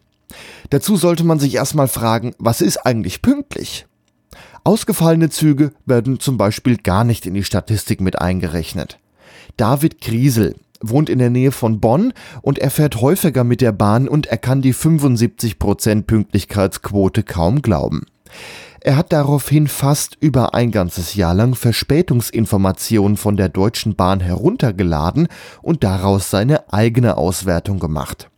[0.71, 3.87] Dazu sollte man sich erstmal fragen, was ist eigentlich pünktlich?
[4.65, 8.99] Ausgefallene Züge werden zum Beispiel gar nicht in die Statistik mit eingerechnet.
[9.57, 14.09] David Griesel wohnt in der Nähe von Bonn und er fährt häufiger mit der Bahn
[14.09, 18.07] und er kann die 75% Pünktlichkeitsquote kaum glauben.
[18.89, 25.29] Er hat daraufhin fast über ein ganzes Jahr lang Verspätungsinformationen von der Deutschen Bahn heruntergeladen
[25.61, 28.31] und daraus seine eigene Auswertung gemacht.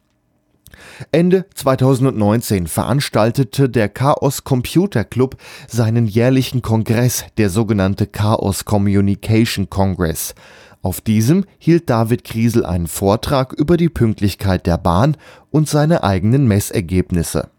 [1.12, 5.36] Ende 2019 veranstaltete der Chaos Computer Club
[5.68, 10.34] seinen jährlichen Kongress, der sogenannte Chaos Communication Congress.
[10.82, 15.16] Auf diesem hielt David Kriesel einen Vortrag über die Pünktlichkeit der Bahn
[15.52, 17.50] und seine eigenen Messergebnisse.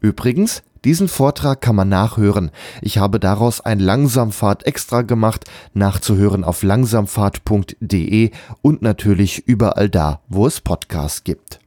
[0.00, 2.52] Übrigens, diesen Vortrag kann man nachhören.
[2.80, 5.44] Ich habe daraus ein Langsamfahrt extra gemacht,
[5.74, 8.30] nachzuhören auf langsamfahrt.de
[8.62, 11.58] und natürlich überall da, wo es Podcasts gibt.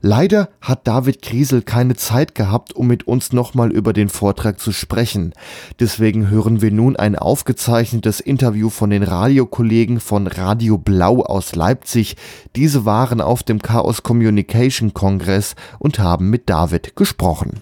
[0.00, 4.70] Leider hat David Kriesel keine Zeit gehabt, um mit uns nochmal über den Vortrag zu
[4.70, 5.34] sprechen.
[5.80, 12.16] Deswegen hören wir nun ein aufgezeichnetes Interview von den Radiokollegen von Radio Blau aus Leipzig.
[12.54, 17.60] Diese waren auf dem Chaos Communication Kongress und haben mit David gesprochen.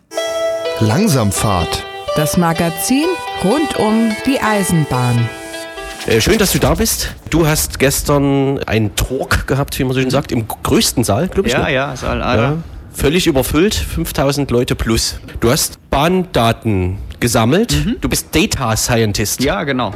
[0.80, 1.84] Langsamfahrt.
[2.14, 3.06] Das Magazin
[3.42, 5.28] rund um die Eisenbahn.
[6.06, 7.16] Äh, schön, dass du da bist.
[7.30, 11.48] Du hast gestern einen Talk gehabt, wie man so schön sagt, im größten Saal, glaube
[11.48, 11.54] ich.
[11.54, 11.74] Ja, ne?
[11.74, 12.36] ja, Saal A.
[12.36, 12.56] Ja.
[12.92, 15.18] Völlig überfüllt, 5000 Leute plus.
[15.40, 17.72] Du hast Bahndaten gesammelt.
[17.72, 17.96] Mhm.
[18.00, 19.42] Du bist Data Scientist.
[19.42, 19.92] Ja, genau.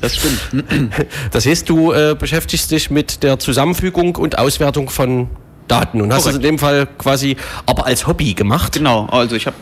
[0.00, 0.64] Das stimmt.
[1.30, 5.28] das heißt, du äh, beschäftigst dich mit der Zusammenfügung und Auswertung von
[5.68, 6.28] Daten und hast Korrekt.
[6.28, 8.72] das in dem Fall quasi aber als Hobby gemacht.
[8.72, 9.56] Genau, also ich habe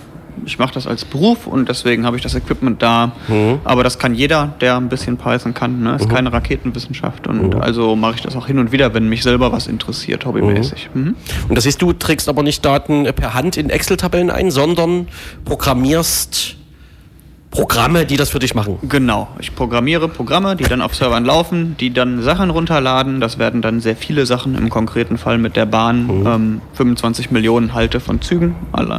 [0.47, 3.13] ich mache das als Beruf und deswegen habe ich das Equipment da.
[3.29, 3.61] Mhm.
[3.65, 5.83] Aber das kann jeder, der ein bisschen Python kann.
[5.83, 5.97] Ne?
[5.97, 6.15] Ist mhm.
[6.15, 7.27] keine Raketenwissenschaft.
[7.27, 7.61] Und mhm.
[7.61, 10.91] also mache ich das auch hin und wieder, wenn mich selber was interessiert, hobbymäßig.
[10.95, 11.03] Mhm.
[11.03, 11.15] Mhm.
[11.49, 15.09] Und das heißt, du trägst aber nicht Daten per Hand in Excel-Tabellen ein, sondern
[15.45, 16.57] programmierst
[17.51, 18.79] Programme, die das für dich machen.
[18.89, 19.29] Genau.
[19.41, 23.21] Ich programmiere Programme, die dann auf Servern laufen, die dann Sachen runterladen.
[23.21, 26.07] Das werden dann sehr viele Sachen, im konkreten Fall mit der Bahn.
[26.07, 26.27] Mhm.
[26.27, 28.55] Ähm, 25 Millionen Halte von Zügen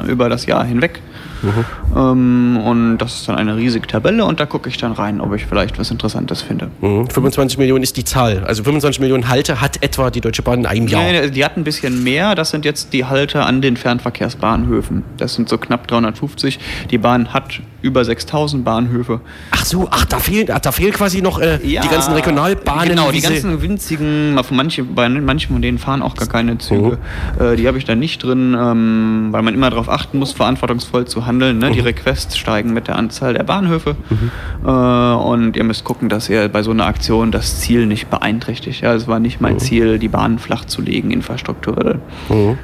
[0.08, 1.02] über das Jahr hinweg.
[1.42, 1.66] Mhm.
[1.96, 5.34] Ähm, und das ist dann eine riesige Tabelle und da gucke ich dann rein, ob
[5.34, 6.70] ich vielleicht was Interessantes finde.
[6.82, 7.10] Mhm.
[7.10, 8.44] 25 Millionen ist die Zahl.
[8.46, 11.04] Also 25 Millionen Halte hat etwa die Deutsche Bahn in einem Jahr.
[11.04, 12.36] Nein, die hat ein bisschen mehr.
[12.36, 15.04] Das sind jetzt die Halte an den Fernverkehrsbahnhöfen.
[15.18, 16.60] Das sind so knapp 350.
[16.90, 19.22] Die Bahn hat über 6000 Bahnhöfe.
[19.52, 22.90] Ach so, ach, da fehlen, da fehlen quasi noch äh, ja, die ganzen Regionalbahnen.
[22.90, 26.98] Genau, die ganzen winzigen, manche, bei manchen von denen fahren auch gar keine Züge.
[27.40, 27.44] Mhm.
[27.44, 31.06] Äh, die habe ich da nicht drin, ähm, weil man immer darauf achten muss, verantwortungsvoll
[31.06, 31.60] zu handeln.
[31.60, 31.70] Ne?
[31.70, 31.74] Mhm.
[31.74, 33.96] Die Requests steigen mit der Anzahl der Bahnhöfe.
[34.10, 34.32] Mhm.
[34.65, 38.82] Äh, und ihr müsst gucken, dass ihr bei so einer Aktion das Ziel nicht beeinträchtigt.
[38.82, 39.60] Ja, es war nicht mein mhm.
[39.60, 42.00] Ziel, die Bahnen flach zu legen, infrastrukturell.
[42.30, 42.58] Mhm.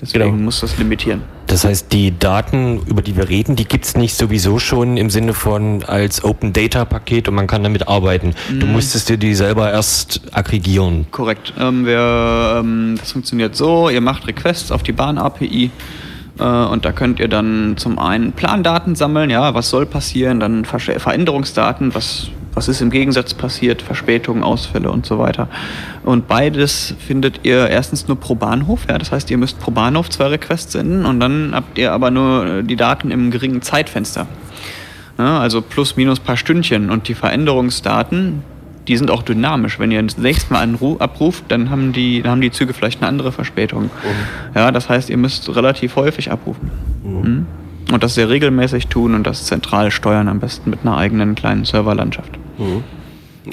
[0.00, 0.44] Deswegen genau.
[0.44, 1.22] muss das limitieren.
[1.48, 5.10] Das heißt, die Daten, über die wir reden, die gibt es nicht sowieso schon im
[5.10, 8.34] Sinne von als Open Data Paket und man kann damit arbeiten.
[8.48, 8.60] Mhm.
[8.60, 11.06] Du musstest dir die selber erst aggregieren.
[11.10, 11.52] Korrekt.
[11.58, 15.70] Ähm, wir, ähm, das funktioniert so, ihr macht Requests auf die Bahn-API äh,
[16.38, 21.94] und da könnt ihr dann zum einen Plandaten sammeln, ja, was soll passieren, dann Veränderungsdaten,
[21.94, 25.48] was was ist im Gegensatz passiert, Verspätungen, Ausfälle und so weiter.
[26.04, 30.10] Und beides findet ihr erstens nur pro Bahnhof, ja, das heißt, ihr müsst pro Bahnhof
[30.10, 34.26] zwei Requests senden und dann habt ihr aber nur die Daten im geringen Zeitfenster.
[35.18, 38.42] Ja, also plus minus paar Stündchen und die Veränderungsdaten,
[38.88, 39.78] die sind auch dynamisch.
[39.78, 43.08] Wenn ihr das nächste Mal abruft, dann haben die, dann haben die Züge vielleicht eine
[43.08, 43.84] andere Verspätung.
[43.84, 43.90] Mhm.
[44.54, 46.70] Ja, das heißt, ihr müsst relativ häufig abrufen.
[47.04, 47.22] Mhm.
[47.22, 47.46] Hm?
[47.92, 51.64] Und das sehr regelmäßig tun und das zentral steuern, am besten mit einer eigenen kleinen
[51.64, 52.32] Serverlandschaft.
[52.58, 52.84] Mhm.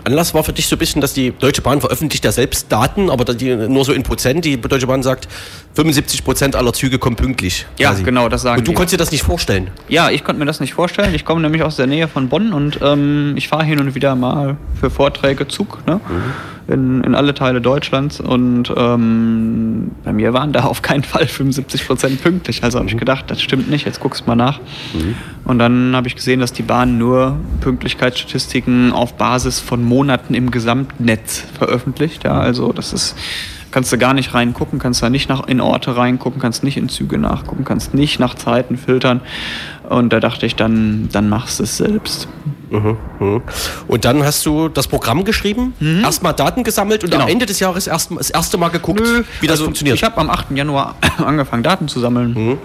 [0.03, 3.09] Anlass war für dich so ein bisschen, dass die Deutsche Bahn veröffentlicht ja selbst Daten,
[3.09, 4.45] aber die nur so in Prozent.
[4.45, 5.27] Die Deutsche Bahn sagt,
[5.73, 7.65] 75 Prozent aller Züge kommen pünktlich.
[7.77, 8.03] Ja, quasi.
[8.03, 8.75] genau, das sagen Und du die.
[8.75, 9.71] konntest dir das nicht vorstellen?
[9.87, 11.13] Ja, ich konnte mir das nicht vorstellen.
[11.15, 14.15] Ich komme nämlich aus der Nähe von Bonn und ähm, ich fahre hin und wieder
[14.15, 15.85] mal für Vorträge Zug.
[15.85, 15.99] Ne?
[16.07, 21.27] Mhm in, in alle Teile Deutschlands und ähm, bei mir waren da auf keinen Fall
[21.27, 22.63] 75 Prozent pünktlich.
[22.63, 22.99] Also habe ich mhm.
[22.99, 24.59] gedacht, das stimmt nicht, jetzt guckst du mal nach.
[24.93, 25.15] Mhm.
[25.45, 30.49] Und dann habe ich gesehen, dass die Bahn nur Pünktlichkeitsstatistiken auf Basis von Monaten im
[30.49, 32.23] Gesamtnetz veröffentlicht.
[32.23, 33.15] Ja, also das ist
[33.75, 36.87] kannst du gar nicht reingucken, kannst da nicht nach, in Orte reingucken, kannst nicht in
[36.87, 39.19] Züge nachgucken, kannst nicht nach Zeiten filtern.
[39.89, 42.29] Und da dachte ich, dann, dann machst du es selbst.
[42.69, 43.41] Mhm, mhm.
[43.89, 46.05] Und dann hast du das Programm geschrieben, mhm.
[46.05, 47.23] erstmal Daten gesammelt und genau.
[47.23, 49.97] am Ende des Jahres erst, das erste Mal geguckt, Nö, wie das also funktioniert.
[49.97, 50.51] Ich habe am 8.
[50.51, 52.57] Januar angefangen, Daten zu sammeln.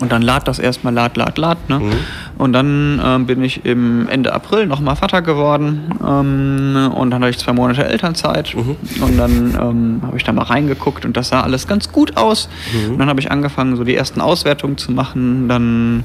[0.00, 1.68] Und dann lad das erstmal, lad, lad, lad.
[1.68, 1.80] Ne?
[1.80, 1.92] Mhm.
[2.38, 5.92] Und dann ähm, bin ich im Ende April nochmal Vater geworden.
[6.00, 8.54] Ähm, und dann hatte ich zwei Monate Elternzeit.
[8.54, 9.02] Mhm.
[9.02, 12.48] Und dann ähm, habe ich da mal reingeguckt und das sah alles ganz gut aus.
[12.72, 12.92] Mhm.
[12.92, 15.48] Und dann habe ich angefangen, so die ersten Auswertungen zu machen.
[15.48, 16.04] Dann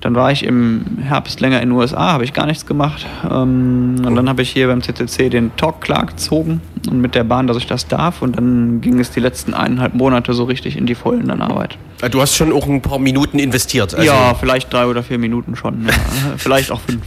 [0.00, 3.06] dann war ich im Herbst länger in den USA, habe ich gar nichts gemacht.
[3.30, 7.24] Ähm, und dann habe ich hier beim CCC den Talk klar gezogen und mit der
[7.24, 8.22] Bahn, dass ich das darf.
[8.22, 11.76] Und dann ging es die letzten eineinhalb Monate so richtig in die Vollen an Arbeit.
[12.10, 13.94] Du hast schon auch ein paar Minuten investiert.
[13.94, 15.86] Also ja, vielleicht drei oder vier Minuten schon.
[15.86, 15.92] Ja.
[16.38, 17.02] vielleicht auch fünf.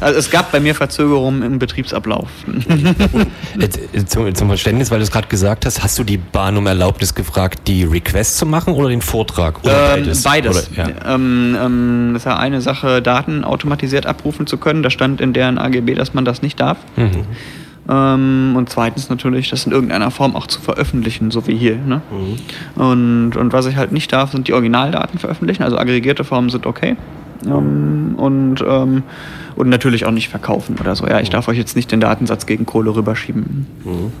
[0.00, 2.28] also es gab bei mir Verzögerungen im Betriebsablauf.
[4.06, 7.14] zum, zum, Verständnis, weil du es gerade gesagt hast, hast du die Bahn um Erlaubnis
[7.14, 9.62] gefragt, die Request zu machen oder den Vortrag?
[9.62, 10.22] Oder ähm, beides.
[10.22, 10.70] beides.
[10.72, 11.14] Oder, ja.
[11.14, 14.82] ähm, ähm, das ist ja eine Sache, Daten automatisiert abrufen zu können.
[14.82, 16.78] Da stand in deren AGB, dass man das nicht darf.
[16.96, 17.26] Mhm.
[17.88, 21.76] Ähm, und zweitens natürlich, das in irgendeiner Form auch zu veröffentlichen, so wie hier.
[21.76, 22.02] Ne?
[22.10, 22.82] Mhm.
[22.82, 25.62] Und, und was ich halt nicht darf, sind die Originaldaten veröffentlichen.
[25.62, 26.96] Also aggregierte Formen sind okay.
[27.46, 29.02] Ähm, und, ähm,
[29.56, 31.06] und natürlich auch nicht verkaufen oder so.
[31.06, 33.66] Ja, ich darf euch jetzt nicht den Datensatz gegen Kohle rüberschieben.
[33.84, 34.12] Mhm.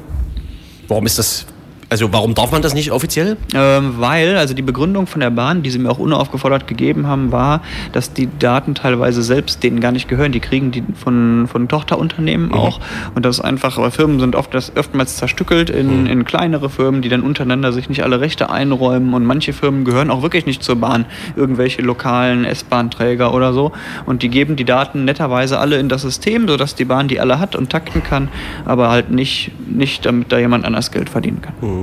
[0.88, 1.46] Warum ist das
[1.90, 3.38] also warum darf man das nicht offiziell?
[3.54, 7.32] Ähm, weil, also die Begründung von der Bahn, die sie mir auch unaufgefordert gegeben haben,
[7.32, 7.62] war,
[7.92, 10.32] dass die Daten teilweise selbst denen gar nicht gehören.
[10.32, 12.54] Die kriegen die von, von Tochterunternehmen mhm.
[12.54, 12.80] auch.
[13.14, 16.06] Und das ist einfach, weil Firmen sind oft das oftmals zerstückelt in, mhm.
[16.06, 19.14] in kleinere Firmen, die dann untereinander sich nicht alle Rechte einräumen.
[19.14, 21.06] Und manche Firmen gehören auch wirklich nicht zur Bahn.
[21.36, 23.72] Irgendwelche lokalen S-Bahn-Träger oder so.
[24.04, 27.38] Und die geben die Daten netterweise alle in das System, sodass die Bahn die alle
[27.38, 28.28] hat und takten kann,
[28.66, 31.54] aber halt nicht, nicht damit da jemand anders Geld verdienen kann.
[31.60, 31.77] Mhm.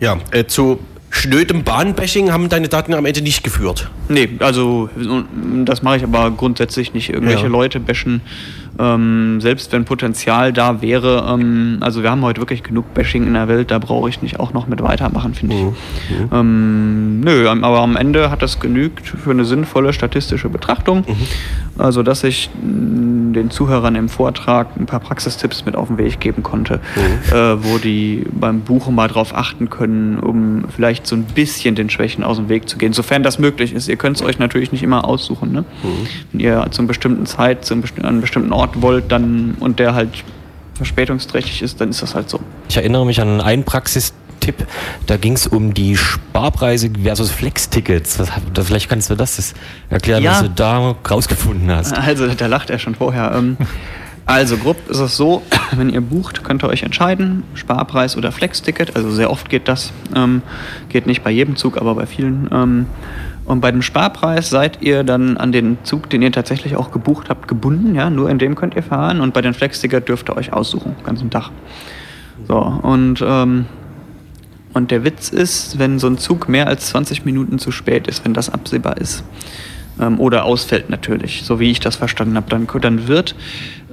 [0.00, 0.78] Ja, äh, zu
[1.10, 3.90] schnödem Bahnbashing haben deine Daten am Ende nicht geführt.
[4.08, 4.90] Nee, also
[5.64, 7.10] das mache ich aber grundsätzlich nicht.
[7.10, 7.48] Irgendwelche ja.
[7.48, 8.20] Leute bashen
[8.78, 13.34] ähm, selbst wenn Potenzial da wäre, ähm, also wir haben heute wirklich genug Bashing in
[13.34, 15.62] der Welt, da brauche ich nicht auch noch mit weitermachen, finde ich.
[15.62, 16.28] Mhm.
[16.32, 21.04] Ähm, nö, aber am Ende hat das genügt für eine sinnvolle statistische Betrachtung.
[21.06, 21.16] Mhm.
[21.78, 26.20] Also, dass ich mm, den Zuhörern im Vortrag ein paar Praxistipps mit auf den Weg
[26.20, 27.36] geben konnte, mhm.
[27.36, 31.90] äh, wo die beim Buchen mal drauf achten können, um vielleicht so ein bisschen den
[31.90, 33.88] Schwächen aus dem Weg zu gehen, sofern das möglich ist.
[33.88, 35.52] Ihr könnt es euch natürlich nicht immer aussuchen.
[35.52, 35.60] Ne?
[35.60, 36.06] Mhm.
[36.32, 39.94] Wenn ihr zu einer bestimmten Zeit, zu einem bestimmten Ort Ort wollt dann und der
[39.94, 40.24] halt
[40.74, 42.40] verspätungsträchtig ist, dann ist das halt so.
[42.68, 44.66] Ich erinnere mich an einen Praxistipp,
[45.06, 48.18] da ging es um die Sparpreise versus Flex-Tickets.
[48.62, 49.54] Vielleicht kannst du das
[49.88, 50.32] erklären, ja.
[50.32, 51.96] was du da rausgefunden hast.
[51.96, 53.32] Also, da lacht er schon vorher.
[53.34, 53.56] Ähm,
[54.26, 55.42] also, grob ist es so,
[55.76, 58.96] wenn ihr bucht, könnt ihr euch entscheiden, Sparpreis oder Flex-Ticket.
[58.96, 59.92] Also sehr oft geht das.
[60.14, 60.42] Ähm,
[60.88, 62.48] geht nicht bei jedem Zug, aber bei vielen.
[62.52, 62.86] Ähm,
[63.46, 67.28] und bei dem Sparpreis seid ihr dann an den Zug, den ihr tatsächlich auch gebucht
[67.30, 67.94] habt, gebunden.
[67.94, 68.10] Ja?
[68.10, 69.20] Nur in dem könnt ihr fahren.
[69.20, 71.50] Und bei den Flex-Ticket dürft ihr euch aussuchen, ganzen Tag.
[72.48, 73.66] So, und, ähm,
[74.72, 78.24] und der Witz ist, wenn so ein Zug mehr als 20 Minuten zu spät ist,
[78.24, 79.24] wenn das absehbar ist,
[80.00, 83.36] ähm, oder ausfällt natürlich, so wie ich das verstanden habe, dann, dann wird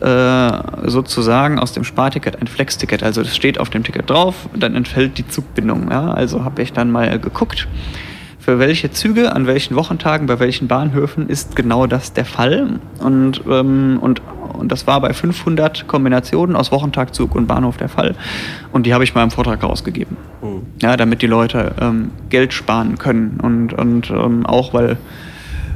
[0.01, 3.03] äh, sozusagen aus dem Sparticket ein Flex-Ticket.
[3.03, 5.91] Also das steht auf dem Ticket drauf, dann entfällt die Zugbindung.
[5.91, 6.11] Ja?
[6.11, 7.67] Also habe ich dann mal geguckt
[8.43, 12.79] für welche Züge, an welchen Wochentagen, bei welchen Bahnhöfen ist genau das der Fall.
[12.99, 14.21] Und, ähm, und,
[14.51, 18.15] und das war bei 500 Kombinationen aus Wochentag, Zug und Bahnhof der Fall.
[18.73, 20.17] Und die habe ich mal im Vortrag rausgegeben.
[20.41, 20.63] Mhm.
[20.81, 23.39] Ja, damit die Leute ähm, Geld sparen können.
[23.41, 24.97] Und, und ähm, auch, weil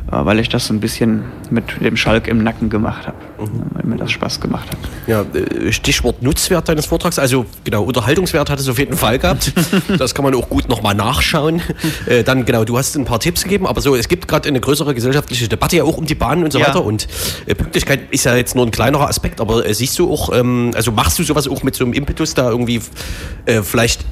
[0.10, 3.64] weil ich das so ein bisschen mit dem Schalk im Nacken gemacht habe, mhm.
[3.74, 4.78] weil mir das Spaß gemacht hat.
[5.06, 9.52] Ja, äh, Stichwort Nutzwert deines Vortrags, also genau, Unterhaltungswert hat es auf jeden Fall gehabt.
[9.98, 11.62] das kann man auch gut nochmal nachschauen.
[12.06, 14.60] Äh, dann genau, du hast ein paar Tipps gegeben, aber so, es gibt gerade eine
[14.60, 16.68] größere gesellschaftliche Debatte ja auch um die Bahnen und so ja.
[16.68, 17.08] weiter und
[17.46, 21.20] Pünktlichkeit ist ja jetzt nur ein kleinerer Aspekt, aber siehst du auch, ähm, also machst
[21.20, 22.82] du sowas auch mit so einem Impetus da irgendwie
[23.64, 24.06] vielleicht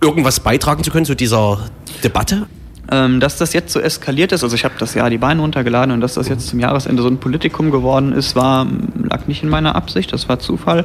[0.00, 1.70] irgendwas beitragen zu können zu dieser
[2.02, 2.46] Debatte?
[2.90, 5.92] Ähm, dass das jetzt so eskaliert ist, also ich habe das Jahr die Beine runtergeladen
[5.92, 8.66] und dass das jetzt zum Jahresende so ein Politikum geworden ist, war,
[9.02, 10.84] lag nicht in meiner Absicht, das war Zufall.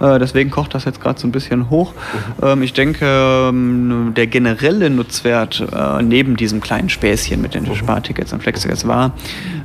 [0.00, 1.94] Äh, deswegen kocht das jetzt gerade so ein bisschen hoch.
[2.42, 7.72] Ähm, ich denke, ähm, der generelle Nutzwert äh, neben diesem kleinen Späßchen mit den.
[7.74, 9.12] Spartickets und Flextickets war,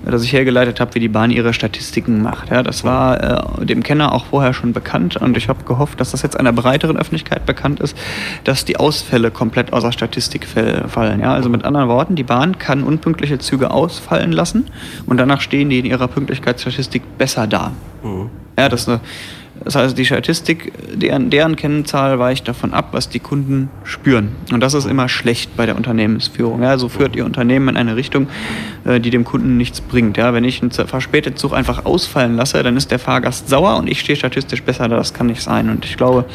[0.06, 2.50] dass ich hergeleitet habe, wie die Bahn ihre Statistiken macht.
[2.50, 6.12] Ja, das war äh, dem Kenner auch vorher schon bekannt und ich habe gehofft, dass
[6.12, 7.98] das jetzt einer breiteren Öffentlichkeit bekannt ist,
[8.44, 10.48] dass die Ausfälle komplett außer Statistik
[10.88, 11.20] fallen.
[11.20, 14.66] Ja, also mit anderen Worten, die Bahn kann unpünktliche Züge ausfallen lassen
[15.06, 17.72] und danach stehen die in ihrer Pünktlichkeitsstatistik besser da.
[18.04, 18.30] Mhm.
[18.58, 19.00] Ja, das eine
[19.64, 24.30] das heißt, die Statistik, deren, deren Kennzahl weicht davon ab, was die Kunden spüren.
[24.52, 26.62] Und das ist immer schlecht bei der Unternehmensführung.
[26.62, 28.28] Ja, so führt ihr Unternehmen in eine Richtung,
[28.86, 30.18] äh, die dem Kunden nichts bringt.
[30.18, 33.88] Ja, wenn ich einen verspäteten Zug einfach ausfallen lasse, dann ist der Fahrgast sauer und
[33.88, 34.98] ich stehe statistisch besser da.
[34.98, 35.70] Das kann nicht sein.
[35.70, 36.26] Und ich glaube,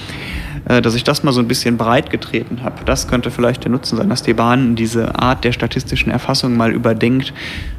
[0.64, 2.84] dass ich das mal so ein bisschen breit getreten habe.
[2.84, 6.72] Das könnte vielleicht der Nutzen sein, dass die Bahn diese Art der statistischen Erfassung mal
[6.72, 7.32] überdenkt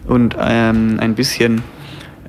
[0.06, 1.64] und ähm, ein bisschen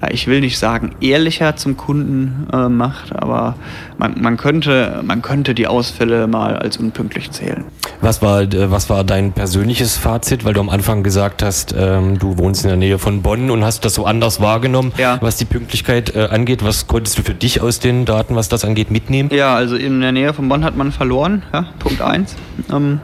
[0.03, 3.57] ja, ich will nicht sagen ehrlicher zum Kunden äh, macht, aber
[3.99, 7.64] man, man, könnte, man könnte die Ausfälle mal als unpünktlich zählen.
[8.01, 12.18] Was war, äh, was war dein persönliches Fazit, weil du am Anfang gesagt hast, ähm,
[12.18, 15.18] du wohnst in der Nähe von Bonn und hast das so anders wahrgenommen, ja.
[15.20, 16.64] was die Pünktlichkeit äh, angeht.
[16.64, 19.30] Was konntest du für dich aus den Daten, was das angeht, mitnehmen?
[19.32, 22.36] Ja, also in der Nähe von Bonn hat man verloren, ja, Punkt 1.
[22.72, 23.01] Ähm,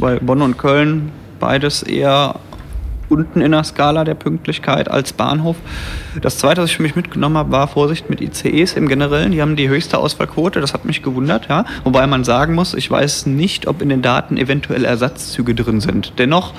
[0.00, 2.36] bei Bonn und Köln beides eher
[3.08, 5.56] unten in der Skala der Pünktlichkeit als Bahnhof.
[6.20, 9.32] Das zweite, was ich für mich mitgenommen habe, war Vorsicht mit ICEs im Generellen.
[9.32, 11.64] Die haben die höchste Ausfallquote, das hat mich gewundert, ja.
[11.84, 16.14] Wobei man sagen muss, ich weiß nicht, ob in den Daten eventuell Ersatzzüge drin sind.
[16.18, 16.54] Dennoch,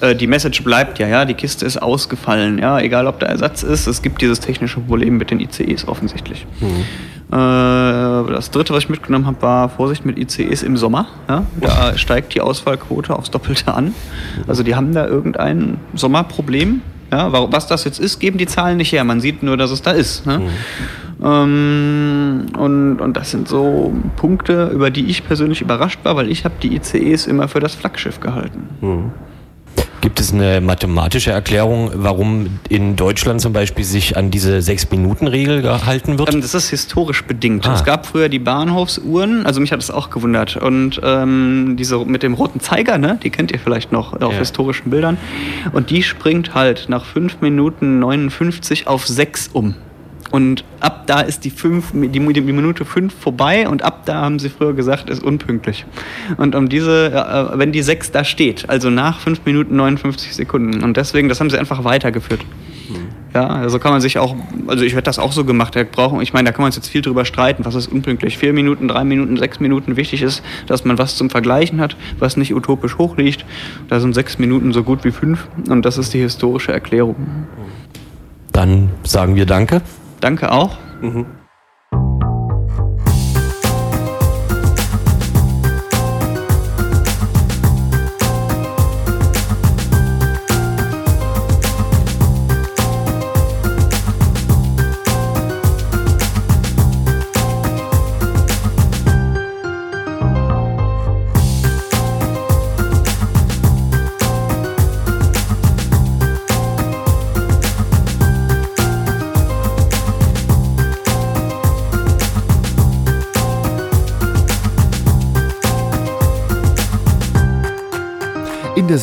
[0.00, 3.62] äh, die Message bleibt ja, ja, die Kiste ist ausgefallen, ja, egal ob da Ersatz
[3.62, 6.46] ist, es gibt dieses technische Problem mit den ICEs offensichtlich.
[6.60, 6.84] Mhm.
[7.28, 11.08] Äh, das dritte, was ich mitgenommen habe, war Vorsicht mit ICEs im Sommer.
[11.28, 11.44] Ja?
[11.60, 13.94] Da steigt die Ausfallquote aufs Doppelte an.
[14.46, 16.82] Also die haben da irgendein Sommerproblem.
[17.10, 17.32] Ja?
[17.32, 19.02] Was das jetzt ist, geben die Zahlen nicht her.
[19.02, 20.24] Man sieht nur, dass es da ist.
[20.24, 20.38] Ne?
[20.38, 21.24] Mhm.
[21.24, 26.44] Ähm, und, und das sind so Punkte, über die ich persönlich überrascht war, weil ich
[26.44, 28.68] habe die ICEs immer für das Flaggschiff gehalten.
[28.80, 29.12] Mhm.
[30.06, 36.20] Gibt es eine mathematische Erklärung, warum in Deutschland zum Beispiel sich an diese Sechs-Minuten-Regel gehalten
[36.20, 36.32] wird?
[36.32, 37.66] Ähm, das ist historisch bedingt.
[37.66, 37.74] Ah.
[37.74, 40.58] Es gab früher die Bahnhofsuhren, also mich hat das auch gewundert.
[40.58, 44.38] Und ähm, diese mit dem roten Zeiger, ne, die kennt ihr vielleicht noch auf ja.
[44.38, 45.18] historischen Bildern.
[45.72, 49.74] Und die springt halt nach 5 Minuten 59 auf 6 um.
[50.36, 54.38] Und ab da ist die, fünf, die, die Minute 5 vorbei und ab da haben
[54.38, 55.86] sie früher gesagt, ist unpünktlich.
[56.36, 60.84] Und um diese, äh, wenn die 6 da steht, also nach 5 Minuten 59 Sekunden.
[60.84, 62.44] Und deswegen, das haben sie einfach weitergeführt.
[63.34, 65.74] Ja, also kann man sich auch, also ich hätte das auch so gemacht.
[65.74, 68.36] ich meine, da kann man jetzt viel drüber streiten, was ist unpünktlich.
[68.36, 69.96] Vier Minuten, drei Minuten, sechs Minuten.
[69.96, 73.46] Wichtig ist, dass man was zum Vergleichen hat, was nicht utopisch hoch liegt.
[73.88, 75.48] Da sind sechs Minuten so gut wie fünf.
[75.66, 77.16] Und das ist die historische Erklärung.
[78.52, 79.80] Dann sagen wir Danke.
[80.20, 80.78] Danke auch.
[81.00, 81.26] Mhm.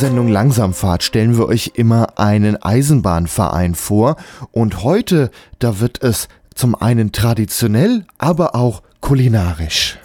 [0.04, 4.18] Sendung Langsamfahrt stellen wir euch immer einen Eisenbahnverein vor
[4.52, 9.98] und heute, da wird es zum einen traditionell, aber auch kulinarisch.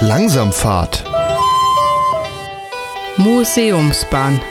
[0.00, 1.04] Langsamfahrt.
[3.16, 4.42] Museumsbahn.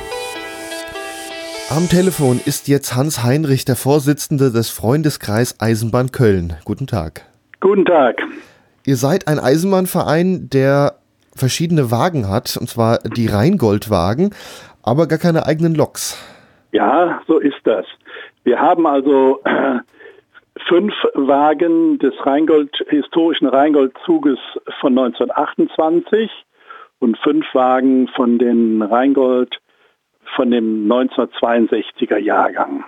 [1.70, 6.56] Am Telefon ist jetzt Hans Heinrich, der Vorsitzende des Freundeskreis Eisenbahn Köln.
[6.66, 7.28] Guten Tag.
[7.60, 8.24] Guten Tag.
[8.88, 10.97] Ihr seid ein Eisenbahnverein, der
[11.38, 14.34] verschiedene Wagen hat, und zwar die Rheingoldwagen,
[14.84, 16.18] aber gar keine eigenen Loks.
[16.72, 17.86] Ja, so ist das.
[18.44, 19.80] Wir haben also äh,
[20.68, 24.40] fünf Wagen des Rheingold, historischen Rheingoldzuges
[24.80, 26.30] von 1928
[27.00, 29.60] und fünf Wagen von den Rheingold
[30.36, 32.84] von dem 1962er Jahrgang.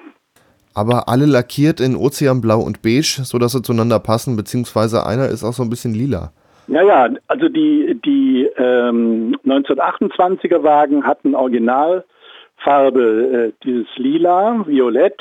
[0.73, 5.53] Aber alle lackiert in Ozeanblau und Beige, sodass sie zueinander passen, beziehungsweise einer ist auch
[5.53, 6.31] so ein bisschen lila.
[6.69, 12.03] Ja, ja, also die, die ähm, 1928er Wagen hatten Originalfarbe
[12.97, 15.19] äh, dieses Lila, Violett,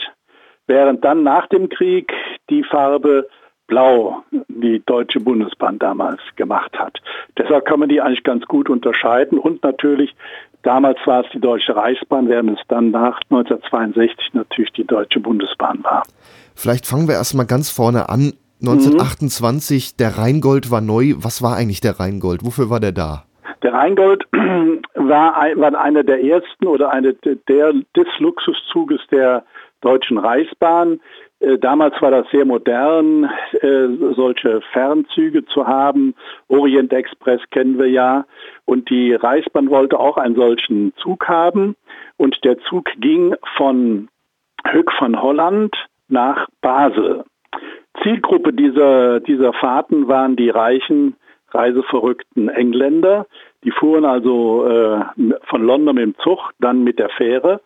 [0.66, 2.12] während dann nach dem Krieg
[2.50, 3.28] die Farbe
[3.66, 6.98] Blau die Deutsche Bundesbahn damals gemacht hat.
[7.36, 10.14] Deshalb kann man die eigentlich ganz gut unterscheiden und natürlich
[10.62, 15.82] Damals war es die Deutsche Reichsbahn, während es dann nach 1962 natürlich die Deutsche Bundesbahn
[15.84, 16.02] war.
[16.54, 18.32] Vielleicht fangen wir erstmal ganz vorne an.
[18.60, 19.96] 1928, mhm.
[19.98, 21.14] der Rheingold war neu.
[21.16, 22.44] Was war eigentlich der Rheingold?
[22.44, 23.24] Wofür war der da?
[23.62, 29.44] Der Rheingold war, war einer der ersten oder eine der, des Luxuszuges der
[29.80, 31.00] Deutschen Reichsbahn.
[31.40, 33.24] Äh, damals war das sehr modern,
[33.60, 36.14] äh, solche Fernzüge zu haben.
[36.48, 38.24] Orient Express kennen wir ja.
[38.64, 41.76] Und die Reichsbahn wollte auch einen solchen Zug haben.
[42.16, 44.08] Und der Zug ging von
[44.66, 45.74] Höck von Holland
[46.08, 47.24] nach Basel.
[48.02, 51.16] Zielgruppe dieser, dieser Fahrten waren die reichen,
[51.50, 53.26] reiseverrückten Engländer.
[53.64, 55.00] Die fuhren also äh,
[55.44, 57.60] von London mit dem Zug, dann mit der Fähre.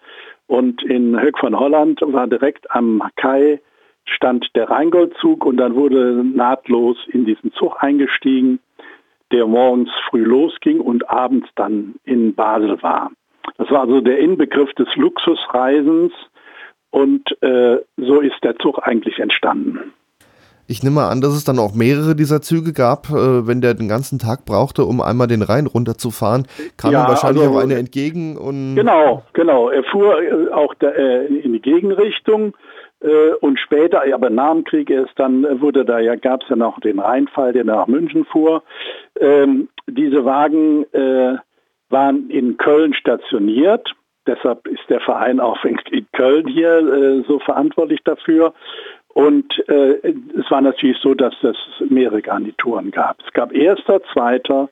[0.47, 3.61] Und in Höck von Holland war direkt am Kai
[4.05, 8.61] stand der Rheingoldzug und dann wurde nahtlos in diesen Zug eingestiegen,
[9.31, 13.11] der morgens früh losging und abends dann in Basel war.
[13.59, 16.13] Das war also der Inbegriff des Luxusreisens
[16.91, 19.93] und äh, so ist der Zug eigentlich entstanden.
[20.67, 23.11] Ich nehme an, dass es dann auch mehrere dieser Züge gab.
[23.11, 26.47] Äh, wenn der den ganzen Tag brauchte, um einmal den Rhein runterzufahren,
[26.77, 28.37] kam ja, ihm wahrscheinlich also, auch eine entgegen.
[28.37, 29.71] Und genau, genau.
[29.71, 32.55] Er fuhr äh, auch äh, in die Gegenrichtung
[33.41, 36.79] und später, aber nach dem Krieg erst dann wurde da ja, gab es ja noch
[36.79, 38.63] den Rheinfall, der nach München fuhr.
[39.19, 41.37] Ähm, diese Wagen äh,
[41.89, 43.93] waren in Köln stationiert.
[44.27, 48.55] Deshalb ist der Verein auch in, Köln hier äh, so verantwortlich dafür.
[49.15, 51.57] Und äh, es war natürlich so, dass es
[51.91, 53.19] mehrere Garnituren gab.
[53.27, 54.71] Es gab erster, zweiter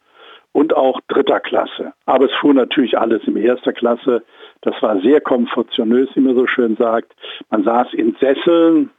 [0.53, 1.93] und auch dritter Klasse.
[2.07, 4.23] Aber es fuhr natürlich alles in erster Klasse.
[4.63, 7.13] Das war sehr komfortionös, wie man so schön sagt.
[7.51, 8.91] Man saß in Sesseln,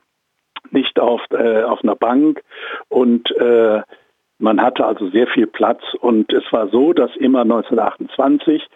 [0.70, 2.42] nicht auf, äh, auf einer Bank
[2.88, 3.82] und äh,
[4.38, 8.68] man hatte also sehr viel Platz und es war so, dass immer 1928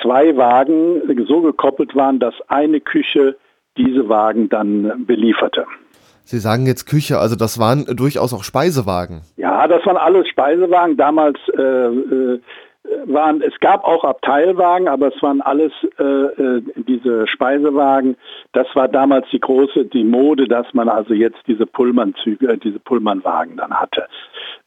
[0.00, 3.36] zwei Wagen so gekoppelt waren, dass eine Küche
[3.76, 5.66] diese Wagen dann belieferte.
[6.24, 9.22] Sie sagen jetzt Küche, also das waren durchaus auch Speisewagen.
[9.36, 10.96] Ja, das waren alles Speisewagen.
[10.96, 12.40] Damals äh, äh,
[13.06, 18.16] waren, es gab auch Abteilwagen, aber es waren alles äh, äh, diese Speisewagen.
[18.52, 22.78] Das war damals die große, die Mode, dass man also jetzt diese Pullmanzüge, äh, diese
[22.78, 24.06] Pullmanwagen dann hatte.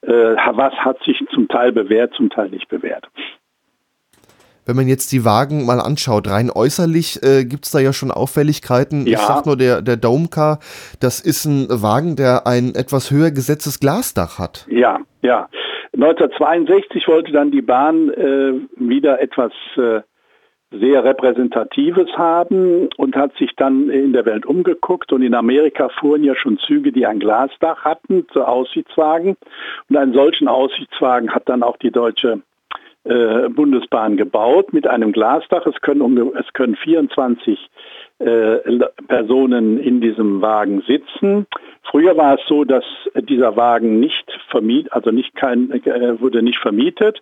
[0.02, 3.08] Äh, was hat sich zum Teil bewährt, zum Teil nicht bewährt
[4.66, 8.12] wenn man jetzt die Wagen mal anschaut, rein äußerlich äh, gibt es da ja schon
[8.12, 9.06] Auffälligkeiten.
[9.06, 9.14] Ja.
[9.14, 10.60] Ich sag nur, der, der Domecar,
[11.00, 14.66] das ist ein Wagen, der ein etwas höher gesetztes Glasdach hat.
[14.70, 15.48] Ja, ja.
[15.94, 20.02] 1962 wollte dann die Bahn äh, wieder etwas äh,
[20.72, 25.14] sehr Repräsentatives haben und hat sich dann in der Welt umgeguckt.
[25.14, 29.38] Und in Amerika fuhren ja schon Züge, die ein Glasdach hatten, zu Aussichtswagen.
[29.90, 32.42] Und einen solchen Aussichtswagen hat dann auch die deutsche
[33.06, 35.66] äh, Bundesbahn gebaut mit einem Glasdach.
[35.66, 37.70] Es können, es können 24
[38.18, 38.58] äh,
[39.08, 41.46] Personen in diesem Wagen sitzen.
[41.84, 42.84] Früher war es so, dass
[43.16, 47.22] dieser Wagen nicht vermietet, also nicht kein, äh, wurde nicht vermietet,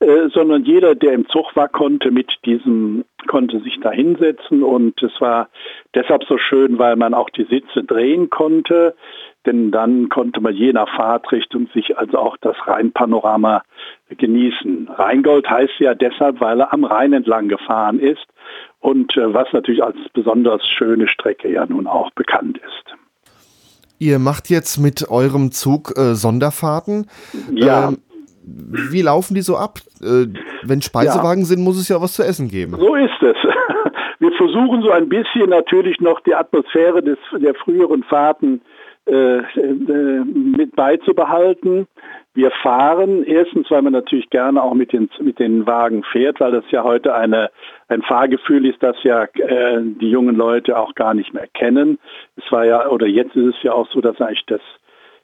[0.00, 5.02] äh, sondern jeder, der im Zug war, konnte mit diesem, konnte sich da hinsetzen und
[5.02, 5.48] es war
[5.94, 8.94] deshalb so schön, weil man auch die Sitze drehen konnte
[9.48, 13.62] denn dann konnte man je nach Fahrtrichtung sich also auch das Rheinpanorama
[14.10, 14.88] genießen.
[14.94, 18.26] Rheingold heißt ja deshalb, weil er am Rhein entlang gefahren ist
[18.80, 22.94] und äh, was natürlich als besonders schöne Strecke ja nun auch bekannt ist.
[23.98, 27.06] Ihr macht jetzt mit eurem Zug äh, Sonderfahrten.
[27.50, 27.88] Ja.
[27.88, 27.98] Ähm,
[28.44, 29.78] wie laufen die so ab?
[30.02, 30.26] Äh,
[30.62, 31.46] wenn Speisewagen ja.
[31.46, 32.76] sind, muss es ja was zu essen geben.
[32.78, 33.36] So ist es.
[34.20, 38.60] Wir versuchen so ein bisschen natürlich noch die Atmosphäre des, der früheren Fahrten
[39.08, 41.86] äh, äh, mit beizubehalten.
[42.34, 46.52] Wir fahren erstens, weil man natürlich gerne auch mit den, mit den Wagen fährt, weil
[46.52, 47.50] das ja heute eine,
[47.88, 51.98] ein Fahrgefühl ist, das ja äh, die jungen Leute auch gar nicht mehr kennen.
[52.36, 54.60] Es war ja, oder jetzt ist es ja auch so, dass eigentlich das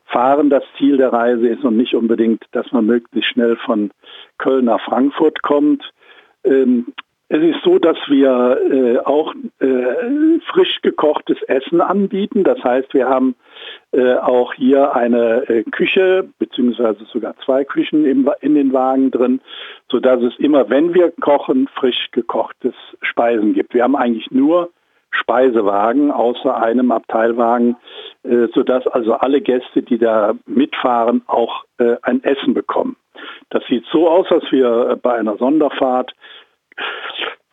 [0.07, 3.91] Fahren das Ziel der Reise ist und nicht unbedingt, dass man möglichst schnell von
[4.39, 5.93] Köln nach Frankfurt kommt.
[6.45, 6.87] Ähm,
[7.29, 12.45] es ist so, dass wir äh, auch äh, frisch gekochtes Essen anbieten.
[12.45, 13.35] Das heißt, wir haben
[13.93, 19.41] äh, auch hier eine äh, Küche, beziehungsweise sogar zwei Küchen im, in den Wagen drin,
[19.91, 23.75] sodass es immer, wenn wir kochen, frisch gekochtes Speisen gibt.
[23.75, 24.71] Wir haben eigentlich nur
[25.11, 27.77] Speisewagen außer einem Abteilwagen,
[28.25, 32.97] äh, sodass also alle Gäste, die da mitfahren, auch äh, ein Essen bekommen.
[33.51, 36.15] Das sieht so aus, als wir bei einer Sonderfahrt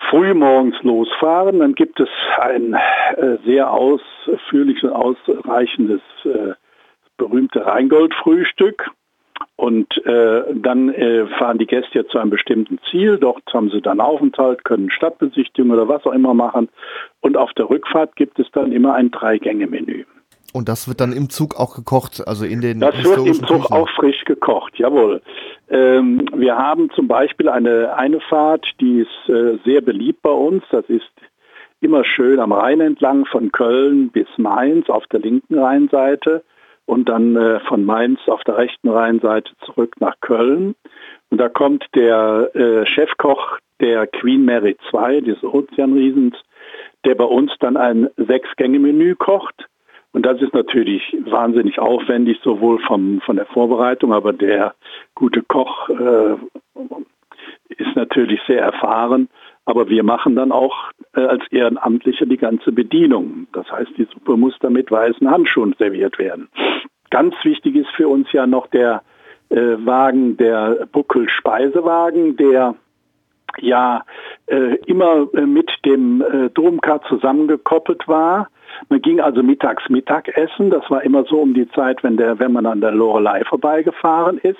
[0.10, 6.54] früh morgens losfahren, dann gibt es ein äh, sehr ausführliches und ausreichendes äh,
[7.18, 8.92] berühmte Rheingold-Frühstück.
[9.56, 13.18] Und äh, dann äh, fahren die Gäste ja zu einem bestimmten Ziel.
[13.18, 16.70] Dort haben sie dann Aufenthalt, können Stadtbesichtigung oder was auch immer machen.
[17.22, 20.06] Und auf der Rückfahrt gibt es dann immer ein Drei-Gänge-Menü.
[20.54, 23.48] Und das wird dann im Zug auch gekocht, also in den Das wird im Zug
[23.48, 23.74] Küchen.
[23.74, 25.22] auch frisch gekocht, jawohl.
[25.70, 30.64] Ähm, wir haben zum Beispiel eine, eine Fahrt, die ist äh, sehr beliebt bei uns.
[30.72, 31.10] Das ist
[31.80, 36.44] immer schön am Rhein entlang von Köln bis Mainz auf der linken Rheinseite
[36.86, 40.76] und dann äh, von Mainz auf der rechten Rheinseite zurück nach Köln.
[41.30, 46.36] Und da kommt der äh, Chefkoch der Queen Mary II, des Ozeanriesens,
[47.06, 49.68] der bei uns dann ein Sechs-Gänge-Menü kocht
[50.14, 54.76] und das ist natürlich wahnsinnig aufwendig, sowohl vom, von der Vorbereitung, aber der
[55.16, 56.36] gute Koch äh,
[57.70, 59.30] ist natürlich sehr erfahren.
[59.66, 63.48] Aber wir machen dann auch äh, als Ehrenamtliche die ganze Bedienung.
[63.54, 66.50] Das heißt, die Suppe muss da mit weißen Handschuhen serviert werden.
[67.10, 69.04] Ganz wichtig ist für uns ja noch der
[69.50, 69.56] äh,
[69.86, 72.76] Wagen, der Buckel-Speisewagen, der
[73.60, 74.04] ja
[74.48, 78.50] äh, immer äh, mit dem äh, Domkar zusammengekoppelt war.
[78.90, 80.70] Man ging also mittags Mittagessen.
[80.70, 84.38] Das war immer so um die Zeit, wenn der, wenn man an der Lorelei vorbeigefahren
[84.40, 84.58] ist.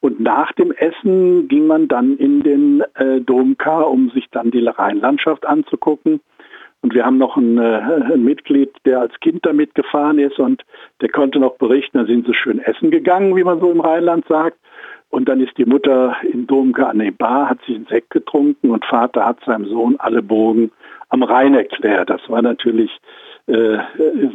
[0.00, 4.64] Und nach dem Essen ging man dann in den äh, Domkar, um sich dann die
[4.64, 6.20] Rheinlandschaft anzugucken.
[6.80, 10.64] Und wir haben noch ein, äh, ein, Mitglied, der als Kind da mitgefahren ist und
[11.00, 14.26] der konnte noch berichten, da sind sie schön essen gegangen, wie man so im Rheinland
[14.28, 14.58] sagt.
[15.10, 18.70] Und dann ist die Mutter in Domka an die Bar, hat sich einen Sekt getrunken
[18.70, 20.70] und Vater hat seinem Sohn alle Bogen
[21.08, 22.10] am Rhein erklärt.
[22.10, 22.90] Das war natürlich
[23.48, 23.78] äh,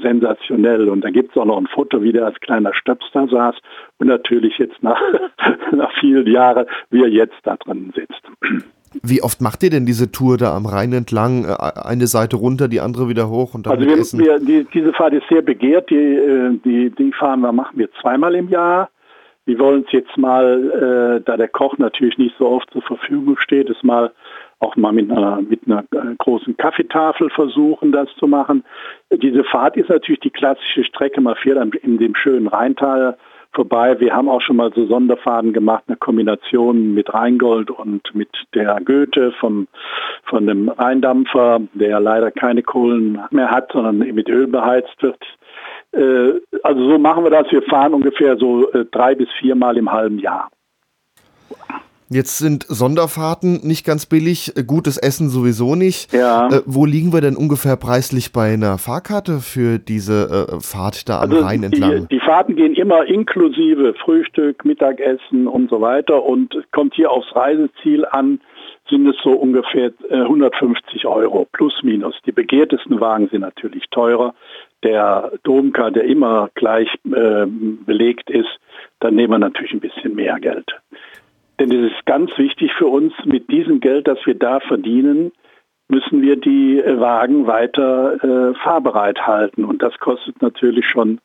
[0.01, 0.89] sensationell.
[0.89, 3.55] Und da gibt es auch noch ein Foto, wie der als kleiner Stöpster saß
[3.99, 4.99] und natürlich jetzt nach,
[5.71, 8.21] nach vielen Jahren, wie er jetzt da drin sitzt.
[9.01, 11.45] Wie oft macht ihr denn diese Tour da am Rhein entlang?
[11.45, 14.93] Äh, eine Seite runter, die andere wieder hoch und dann Also wir, wir, die, diese
[14.93, 15.89] Fahrt ist sehr begehrt.
[15.89, 18.89] Die, äh, die, die fahren wir, machen wir zweimal im Jahr.
[19.45, 23.37] Wir wollen es jetzt mal, äh, da der Koch natürlich nicht so oft zur Verfügung
[23.37, 24.11] steht, es mal
[24.63, 28.63] auch mal mit einer, mit einer äh, großen Kaffeetafel versuchen, das zu machen.
[29.11, 31.21] Diese Fahrt ist natürlich die klassische Strecke.
[31.21, 33.17] Man fährt in dem schönen Rheintal
[33.51, 33.99] vorbei.
[33.99, 38.79] Wir haben auch schon mal so Sonderfahrten gemacht, eine Kombination mit Rheingold und mit der
[38.83, 39.67] Goethe vom,
[40.25, 45.21] von dem Rheindampfer, der leider keine Kohlen mehr hat, sondern mit Öl beheizt wird.
[45.91, 47.51] Äh, also so machen wir das.
[47.51, 50.49] Wir fahren ungefähr so äh, drei bis viermal im halben Jahr.
[52.13, 56.13] Jetzt sind Sonderfahrten nicht ganz billig, äh, gutes Essen sowieso nicht.
[56.13, 56.47] Ja.
[56.47, 61.21] Äh, wo liegen wir denn ungefähr preislich bei einer Fahrkarte für diese äh, Fahrt da
[61.21, 62.07] am also Rhein entlang?
[62.09, 67.35] Die, die, Fahrten gehen immer inklusive Frühstück, Mittagessen und so weiter und kommt hier aufs
[67.35, 68.39] Reiseziel an,
[68.89, 72.15] sind es so ungefähr 150 Euro plus minus.
[72.25, 74.33] Die begehrtesten Wagen sind natürlich teurer
[74.83, 78.59] der Domkar, der immer gleich äh, belegt ist,
[78.99, 80.65] dann nehmen wir natürlich ein bisschen mehr Geld.
[81.59, 85.31] Denn es ist ganz wichtig für uns, mit diesem Geld, das wir da verdienen,
[85.87, 89.63] müssen wir die Wagen weiter äh, fahrbereit halten.
[89.63, 91.19] Und das kostet natürlich schon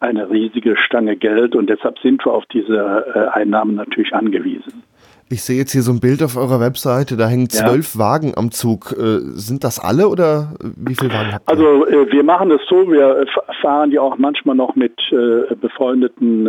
[0.00, 4.84] eine riesige Stange Geld und deshalb sind wir auf diese äh, Einnahmen natürlich angewiesen.
[5.30, 8.00] Ich sehe jetzt hier so ein Bild auf eurer Webseite, da hängen zwölf ja.
[8.00, 8.92] Wagen am Zug.
[8.92, 11.52] Äh, sind das alle oder wie viele Wagen habt ihr?
[11.52, 13.26] Also äh, wir machen es so, wir
[13.60, 16.48] fahren ja auch manchmal noch mit äh, befreundeten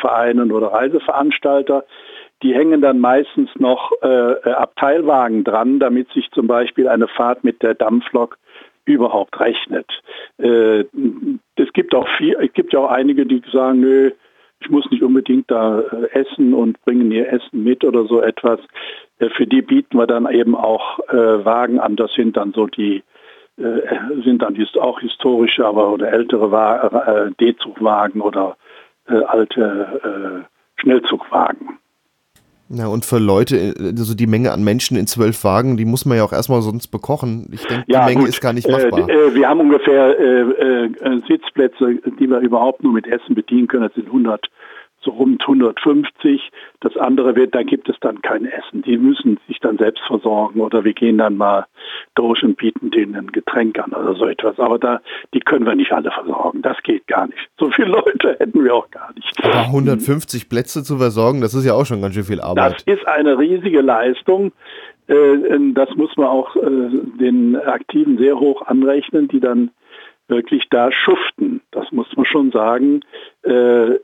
[0.00, 1.84] Vereinen oder Reiseveranstalter.
[2.42, 7.74] Die hängen dann meistens noch Abteilwagen dran, damit sich zum Beispiel eine Fahrt mit der
[7.74, 8.36] Dampflok
[8.84, 9.86] überhaupt rechnet.
[10.36, 14.10] es gibt auch viel, es gibt ja auch einige, die sagen, nö,
[14.60, 18.60] ich muss nicht unbedingt da äh, essen und bringen ihr Essen mit oder so etwas.
[19.18, 21.96] Äh, für die bieten wir dann eben auch äh, Wagen an.
[21.96, 23.02] Das sind dann so die,
[23.56, 28.58] sind dann auch historische, aber oder ältere D-Zugwagen oder
[29.06, 30.44] alte
[30.76, 31.78] Schnellzugwagen.
[32.68, 36.18] Ja, und für Leute, also die Menge an Menschen in zwölf Wagen, die muss man
[36.18, 37.48] ja auch erstmal sonst bekochen.
[37.52, 38.28] Ich denke, ja, die Menge gut.
[38.30, 39.08] ist gar nicht machbar.
[39.08, 43.68] Äh, äh, wir haben ungefähr äh, äh, Sitzplätze, die wir überhaupt nur mit Essen bedienen
[43.68, 43.84] können.
[43.84, 44.48] Das sind 100
[45.06, 46.50] so rund 150.
[46.80, 48.82] Das andere wird, da gibt es dann kein Essen.
[48.82, 51.66] Die müssen sich dann selbst versorgen oder wir gehen dann mal
[52.14, 54.58] durch und bieten denen ein Getränk an oder so etwas.
[54.58, 55.00] Aber da,
[55.32, 56.60] die können wir nicht alle versorgen.
[56.62, 57.48] Das geht gar nicht.
[57.58, 59.42] So viele Leute hätten wir auch gar nicht.
[59.42, 62.84] Aber 150 Plätze zu versorgen, das ist ja auch schon ganz schön viel Arbeit.
[62.86, 64.52] Das ist eine riesige Leistung.
[65.06, 65.14] Äh,
[65.74, 66.60] das muss man auch äh,
[67.20, 69.70] den Aktiven sehr hoch anrechnen, die dann
[70.28, 71.60] wirklich da schuften.
[71.70, 73.00] Das muss man schon sagen.
[73.42, 73.98] Äh,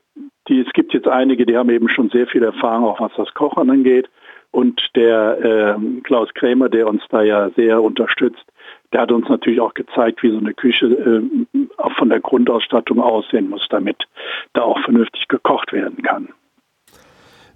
[0.49, 3.33] die, es gibt jetzt einige, die haben eben schon sehr viel Erfahrung, auch was das
[3.35, 4.09] Kochen angeht.
[4.51, 8.45] Und der äh, Klaus Krämer, der uns da ja sehr unterstützt,
[8.93, 13.01] der hat uns natürlich auch gezeigt, wie so eine Küche äh, auch von der Grundausstattung
[13.01, 13.97] aussehen muss, damit
[14.53, 16.29] da auch vernünftig gekocht werden kann.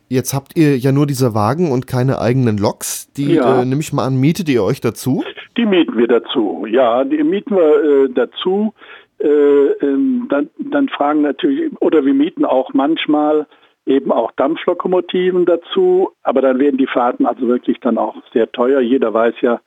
[0.09, 3.13] Jetzt habt ihr ja nur diese Wagen und keine eigenen Loks.
[3.13, 3.61] Die ja.
[3.61, 5.23] äh, nehme ich mal an, mietet ihr euch dazu?
[5.57, 8.73] Die mieten wir dazu, ja, die mieten wir äh, dazu.
[9.19, 13.47] Äh, ähm, dann, dann fragen natürlich, oder wir mieten auch manchmal
[13.87, 18.81] eben auch Dampflokomotiven dazu, aber dann werden die Fahrten also wirklich dann auch sehr teuer.
[18.81, 19.61] Jeder weiß ja,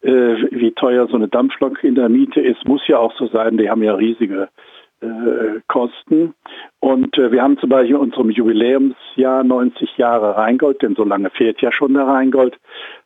[0.00, 2.66] äh, wie teuer so eine Dampflok in der Miete ist.
[2.66, 4.48] Muss ja auch so sein, die haben ja riesige
[5.00, 6.34] äh, Kosten.
[6.80, 11.30] Und äh, wir haben zum Beispiel in unserem Jubiläumsjahr 90 Jahre Rheingold, denn so lange
[11.30, 12.56] fehlt ja schon der Rheingold,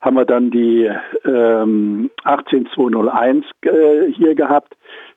[0.00, 0.90] haben wir dann die
[1.24, 4.74] ähm, 18201 äh, hier gehabt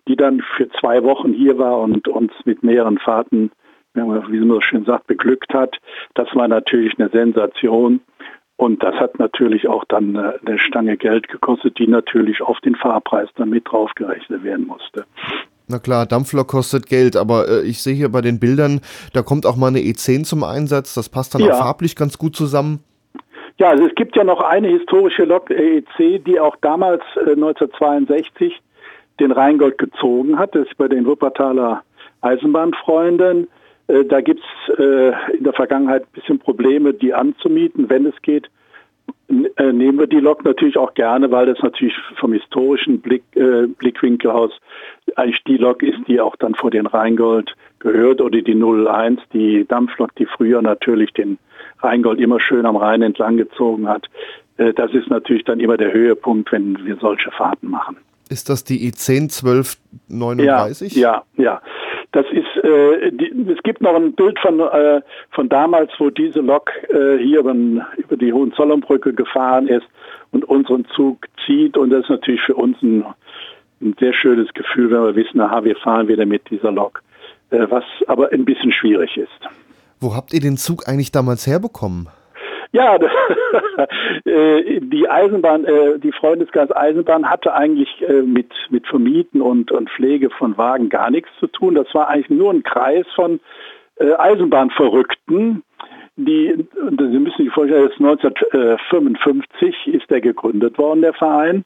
[0.08, 3.51] die dann für zwei Wochen hier war und uns mit mehreren Fahrten,
[3.93, 5.78] wie man so schön sagt, beglückt hat.
[6.14, 8.01] Das war natürlich eine Sensation.
[8.58, 13.28] Und das hat natürlich auch dann eine Stange Geld gekostet, die natürlich auf den Fahrpreis
[13.36, 15.06] dann mit draufgerechnet werden musste.
[15.68, 18.82] Na klar, Dampflok kostet Geld, aber äh, ich sehe hier bei den Bildern,
[19.14, 20.93] da kommt auch mal eine E10 zum Einsatz.
[20.93, 21.53] Das passt dann ja.
[21.53, 22.84] auch farblich ganz gut zusammen.
[23.58, 28.62] Ja, also es gibt ja noch eine historische Lok EEC, die auch damals äh, 1962
[29.20, 30.55] den Rheingold gezogen hat.
[30.55, 31.84] Das ist bei den Wuppertaler
[32.22, 33.47] Eisenbahnfreunden.
[33.88, 34.45] Äh, da gibt's
[34.78, 38.49] äh, in der Vergangenheit ein bisschen Probleme, die anzumieten, wenn es geht.
[39.30, 43.24] Äh, nehmen wir die Lok natürlich auch gerne, weil das natürlich vom historischen Blick,
[43.78, 44.51] Blickwinkel aus
[45.16, 49.66] eigentlich die Lok ist, die auch dann vor den Rheingold gehört oder die 01, die
[49.68, 51.38] Dampflok, die früher natürlich den
[51.80, 54.07] Rheingold immer schön am Rhein entlang gezogen hat.
[54.57, 57.97] Das ist natürlich dann immer der Höhepunkt, wenn wir solche Fahrten machen.
[58.30, 60.96] Ist das die E10 1239?
[60.96, 61.62] Ja, ja, ja.
[62.12, 65.02] Das ist, äh, die, es gibt noch ein Bild von, äh,
[65.32, 67.54] von damals, wo diese Lok äh, hier über,
[67.98, 69.86] über die Hohenzollernbrücke gefahren ist
[70.32, 71.76] und unseren Zug zieht.
[71.76, 73.04] Und das ist natürlich für uns ein,
[73.82, 77.04] ein sehr schönes Gefühl, wenn wir wissen, aha, wir fahren wieder mit dieser Lok,
[77.50, 79.50] äh, was aber ein bisschen schwierig ist.
[80.00, 82.08] Wo habt ihr den Zug eigentlich damals herbekommen?
[82.76, 82.98] Ja,
[84.26, 89.90] äh, die Eisenbahn, äh, die Freundeskreis Eisenbahn hatte eigentlich äh, mit, mit Vermieten und, und
[89.90, 91.76] Pflege von Wagen gar nichts zu tun.
[91.76, 93.40] Das war eigentlich nur ein Kreis von
[93.98, 95.64] Eisenbahnverrückten,
[96.18, 101.64] die, Sie müssen sich vorstellen, 1955 ist der gegründet worden, der Verein.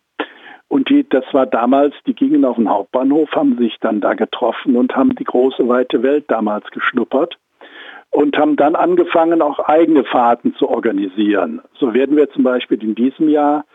[0.68, 4.76] Und die, das war damals, die gingen auf den Hauptbahnhof, haben sich dann da getroffen
[4.76, 7.40] und haben die große weite Welt damals geschnuppert
[8.12, 11.62] und haben dann angefangen, auch eigene Fahrten zu organisieren.
[11.78, 13.66] So werden wir zum Beispiel in diesem Jahr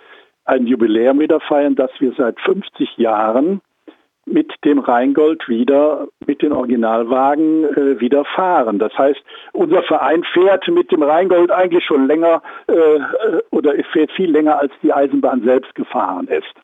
[0.45, 3.61] ein Jubiläum wieder feiern, dass wir seit 50 Jahren
[4.26, 8.78] mit dem Rheingold wieder, mit den Originalwagen äh, wieder fahren.
[8.78, 9.22] Das heißt,
[9.53, 13.01] unser Verein fährt mit dem Rheingold eigentlich schon länger äh,
[13.51, 16.55] oder fährt viel länger, als die Eisenbahn selbst gefahren ist.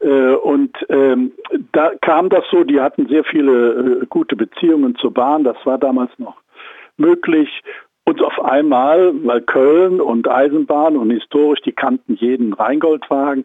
[0.00, 1.32] Äh, und ähm,
[1.72, 5.78] da kam das so, die hatten sehr viele äh, gute Beziehungen zur Bahn, das war
[5.78, 6.36] damals noch
[6.96, 7.62] möglich.
[8.04, 13.44] Und auf einmal, weil Köln und Eisenbahn und historisch, die kannten jeden Rheingoldwagen,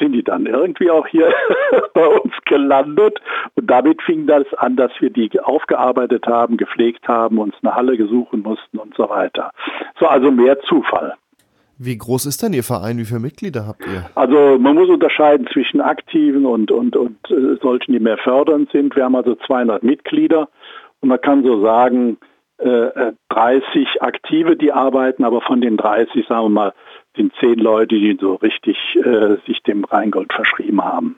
[0.00, 1.32] sind die dann irgendwie auch hier
[1.94, 3.20] bei uns gelandet.
[3.54, 7.96] Und damit fing das an, dass wir die aufgearbeitet haben, gepflegt haben, uns eine Halle
[7.96, 9.52] gesuchen mussten und so weiter.
[9.98, 11.14] So also mehr Zufall.
[11.82, 12.98] Wie groß ist denn Ihr Verein?
[12.98, 14.04] Wie viele Mitglieder habt ihr?
[14.14, 18.94] Also man muss unterscheiden zwischen Aktiven und, und, und äh, solchen, die mehr fördernd sind.
[18.96, 20.50] Wir haben also 200 Mitglieder
[21.00, 22.18] und man kann so sagen,
[22.58, 26.74] äh, 30 äh, Aktive, die arbeiten, aber von den 30, sagen wir mal,
[27.16, 31.16] sind 10 Leute, die so richtig äh, sich dem Rheingold verschrieben haben.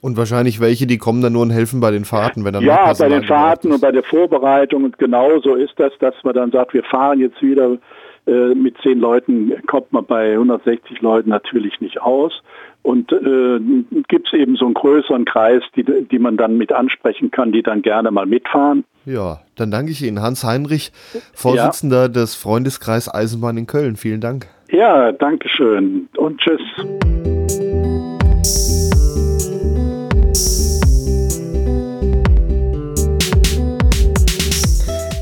[0.00, 2.90] Und wahrscheinlich welche, die kommen dann nur und helfen bei den Fahrten, wenn dann Ja,
[2.98, 6.52] bei den Fahrten und bei der Vorbereitung und genau so ist das, dass man dann
[6.52, 7.76] sagt, wir fahren jetzt wieder
[8.28, 12.42] äh, mit zehn Leuten kommt man bei 160 Leuten natürlich nicht aus.
[12.82, 13.58] Und äh,
[14.08, 17.62] gibt es eben so einen größeren Kreis, die, die man dann mit ansprechen kann, die
[17.62, 18.84] dann gerne mal mitfahren.
[19.04, 20.22] Ja, dann danke ich Ihnen.
[20.22, 20.92] Hans Heinrich,
[21.34, 22.08] Vorsitzender ja.
[22.08, 23.96] des Freundeskreis Eisenbahn in Köln.
[23.96, 24.46] Vielen Dank.
[24.70, 26.60] Ja, danke schön und tschüss.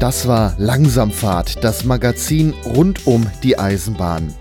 [0.07, 4.33] Das war Langsamfahrt, das Magazin rund um die Eisenbahn.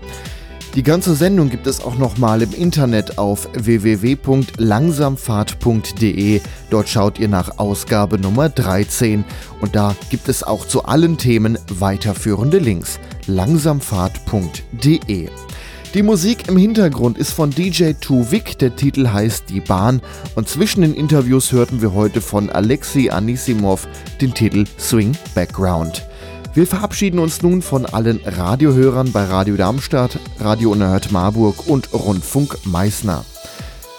[0.76, 6.40] Die ganze Sendung gibt es auch nochmal im Internet auf www.langsamfahrt.de.
[6.70, 9.24] Dort schaut ihr nach Ausgabe Nummer 13
[9.60, 13.00] und da gibt es auch zu allen Themen weiterführende Links.
[13.26, 15.30] langsamfahrt.de
[15.96, 20.02] die Musik im Hintergrund ist von DJ Tuvik, der Titel heißt Die Bahn
[20.34, 23.88] und zwischen den Interviews hörten wir heute von Alexei Anisimov
[24.20, 26.06] den Titel Swing Background.
[26.52, 32.58] Wir verabschieden uns nun von allen Radiohörern bei Radio Darmstadt, Radio Unerhört Marburg und Rundfunk
[32.66, 33.24] Meißner.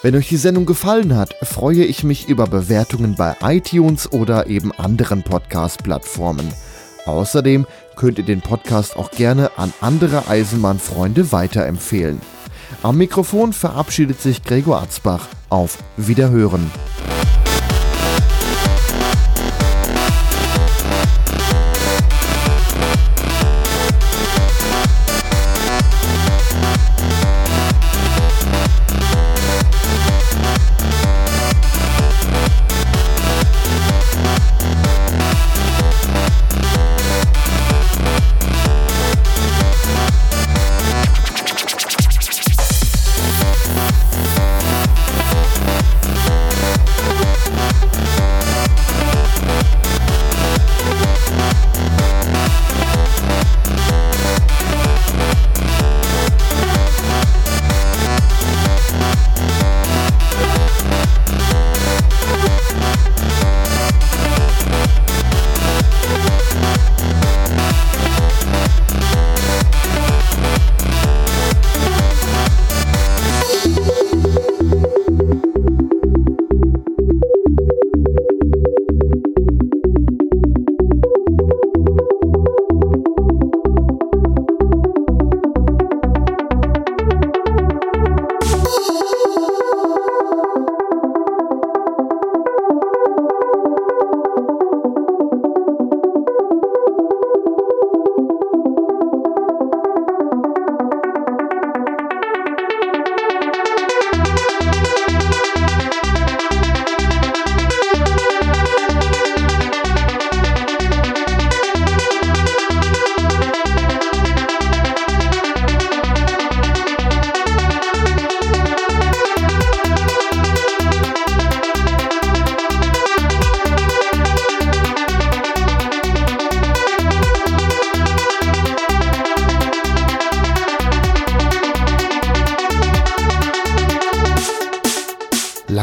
[0.04, 4.72] Wenn euch die Sendung gefallen hat, freue ich mich über Bewertungen bei iTunes oder eben
[4.72, 6.48] anderen Podcast-Plattformen.
[7.08, 7.66] Außerdem
[7.98, 12.22] könnt ihr den Podcast auch gerne an andere Eisenbahnfreunde weiterempfehlen.
[12.84, 15.28] Am Mikrofon verabschiedet sich Gregor Atzbach.
[15.50, 16.72] Auf Wiederhören.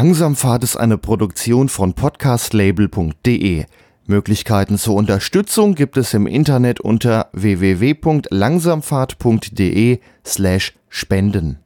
[0.05, 3.65] Langsamfahrt ist eine Produktion von podcastlabel.de.
[4.05, 11.64] Möglichkeiten zur Unterstützung gibt es im Internet unter www.langsamfahrt.de slash spenden.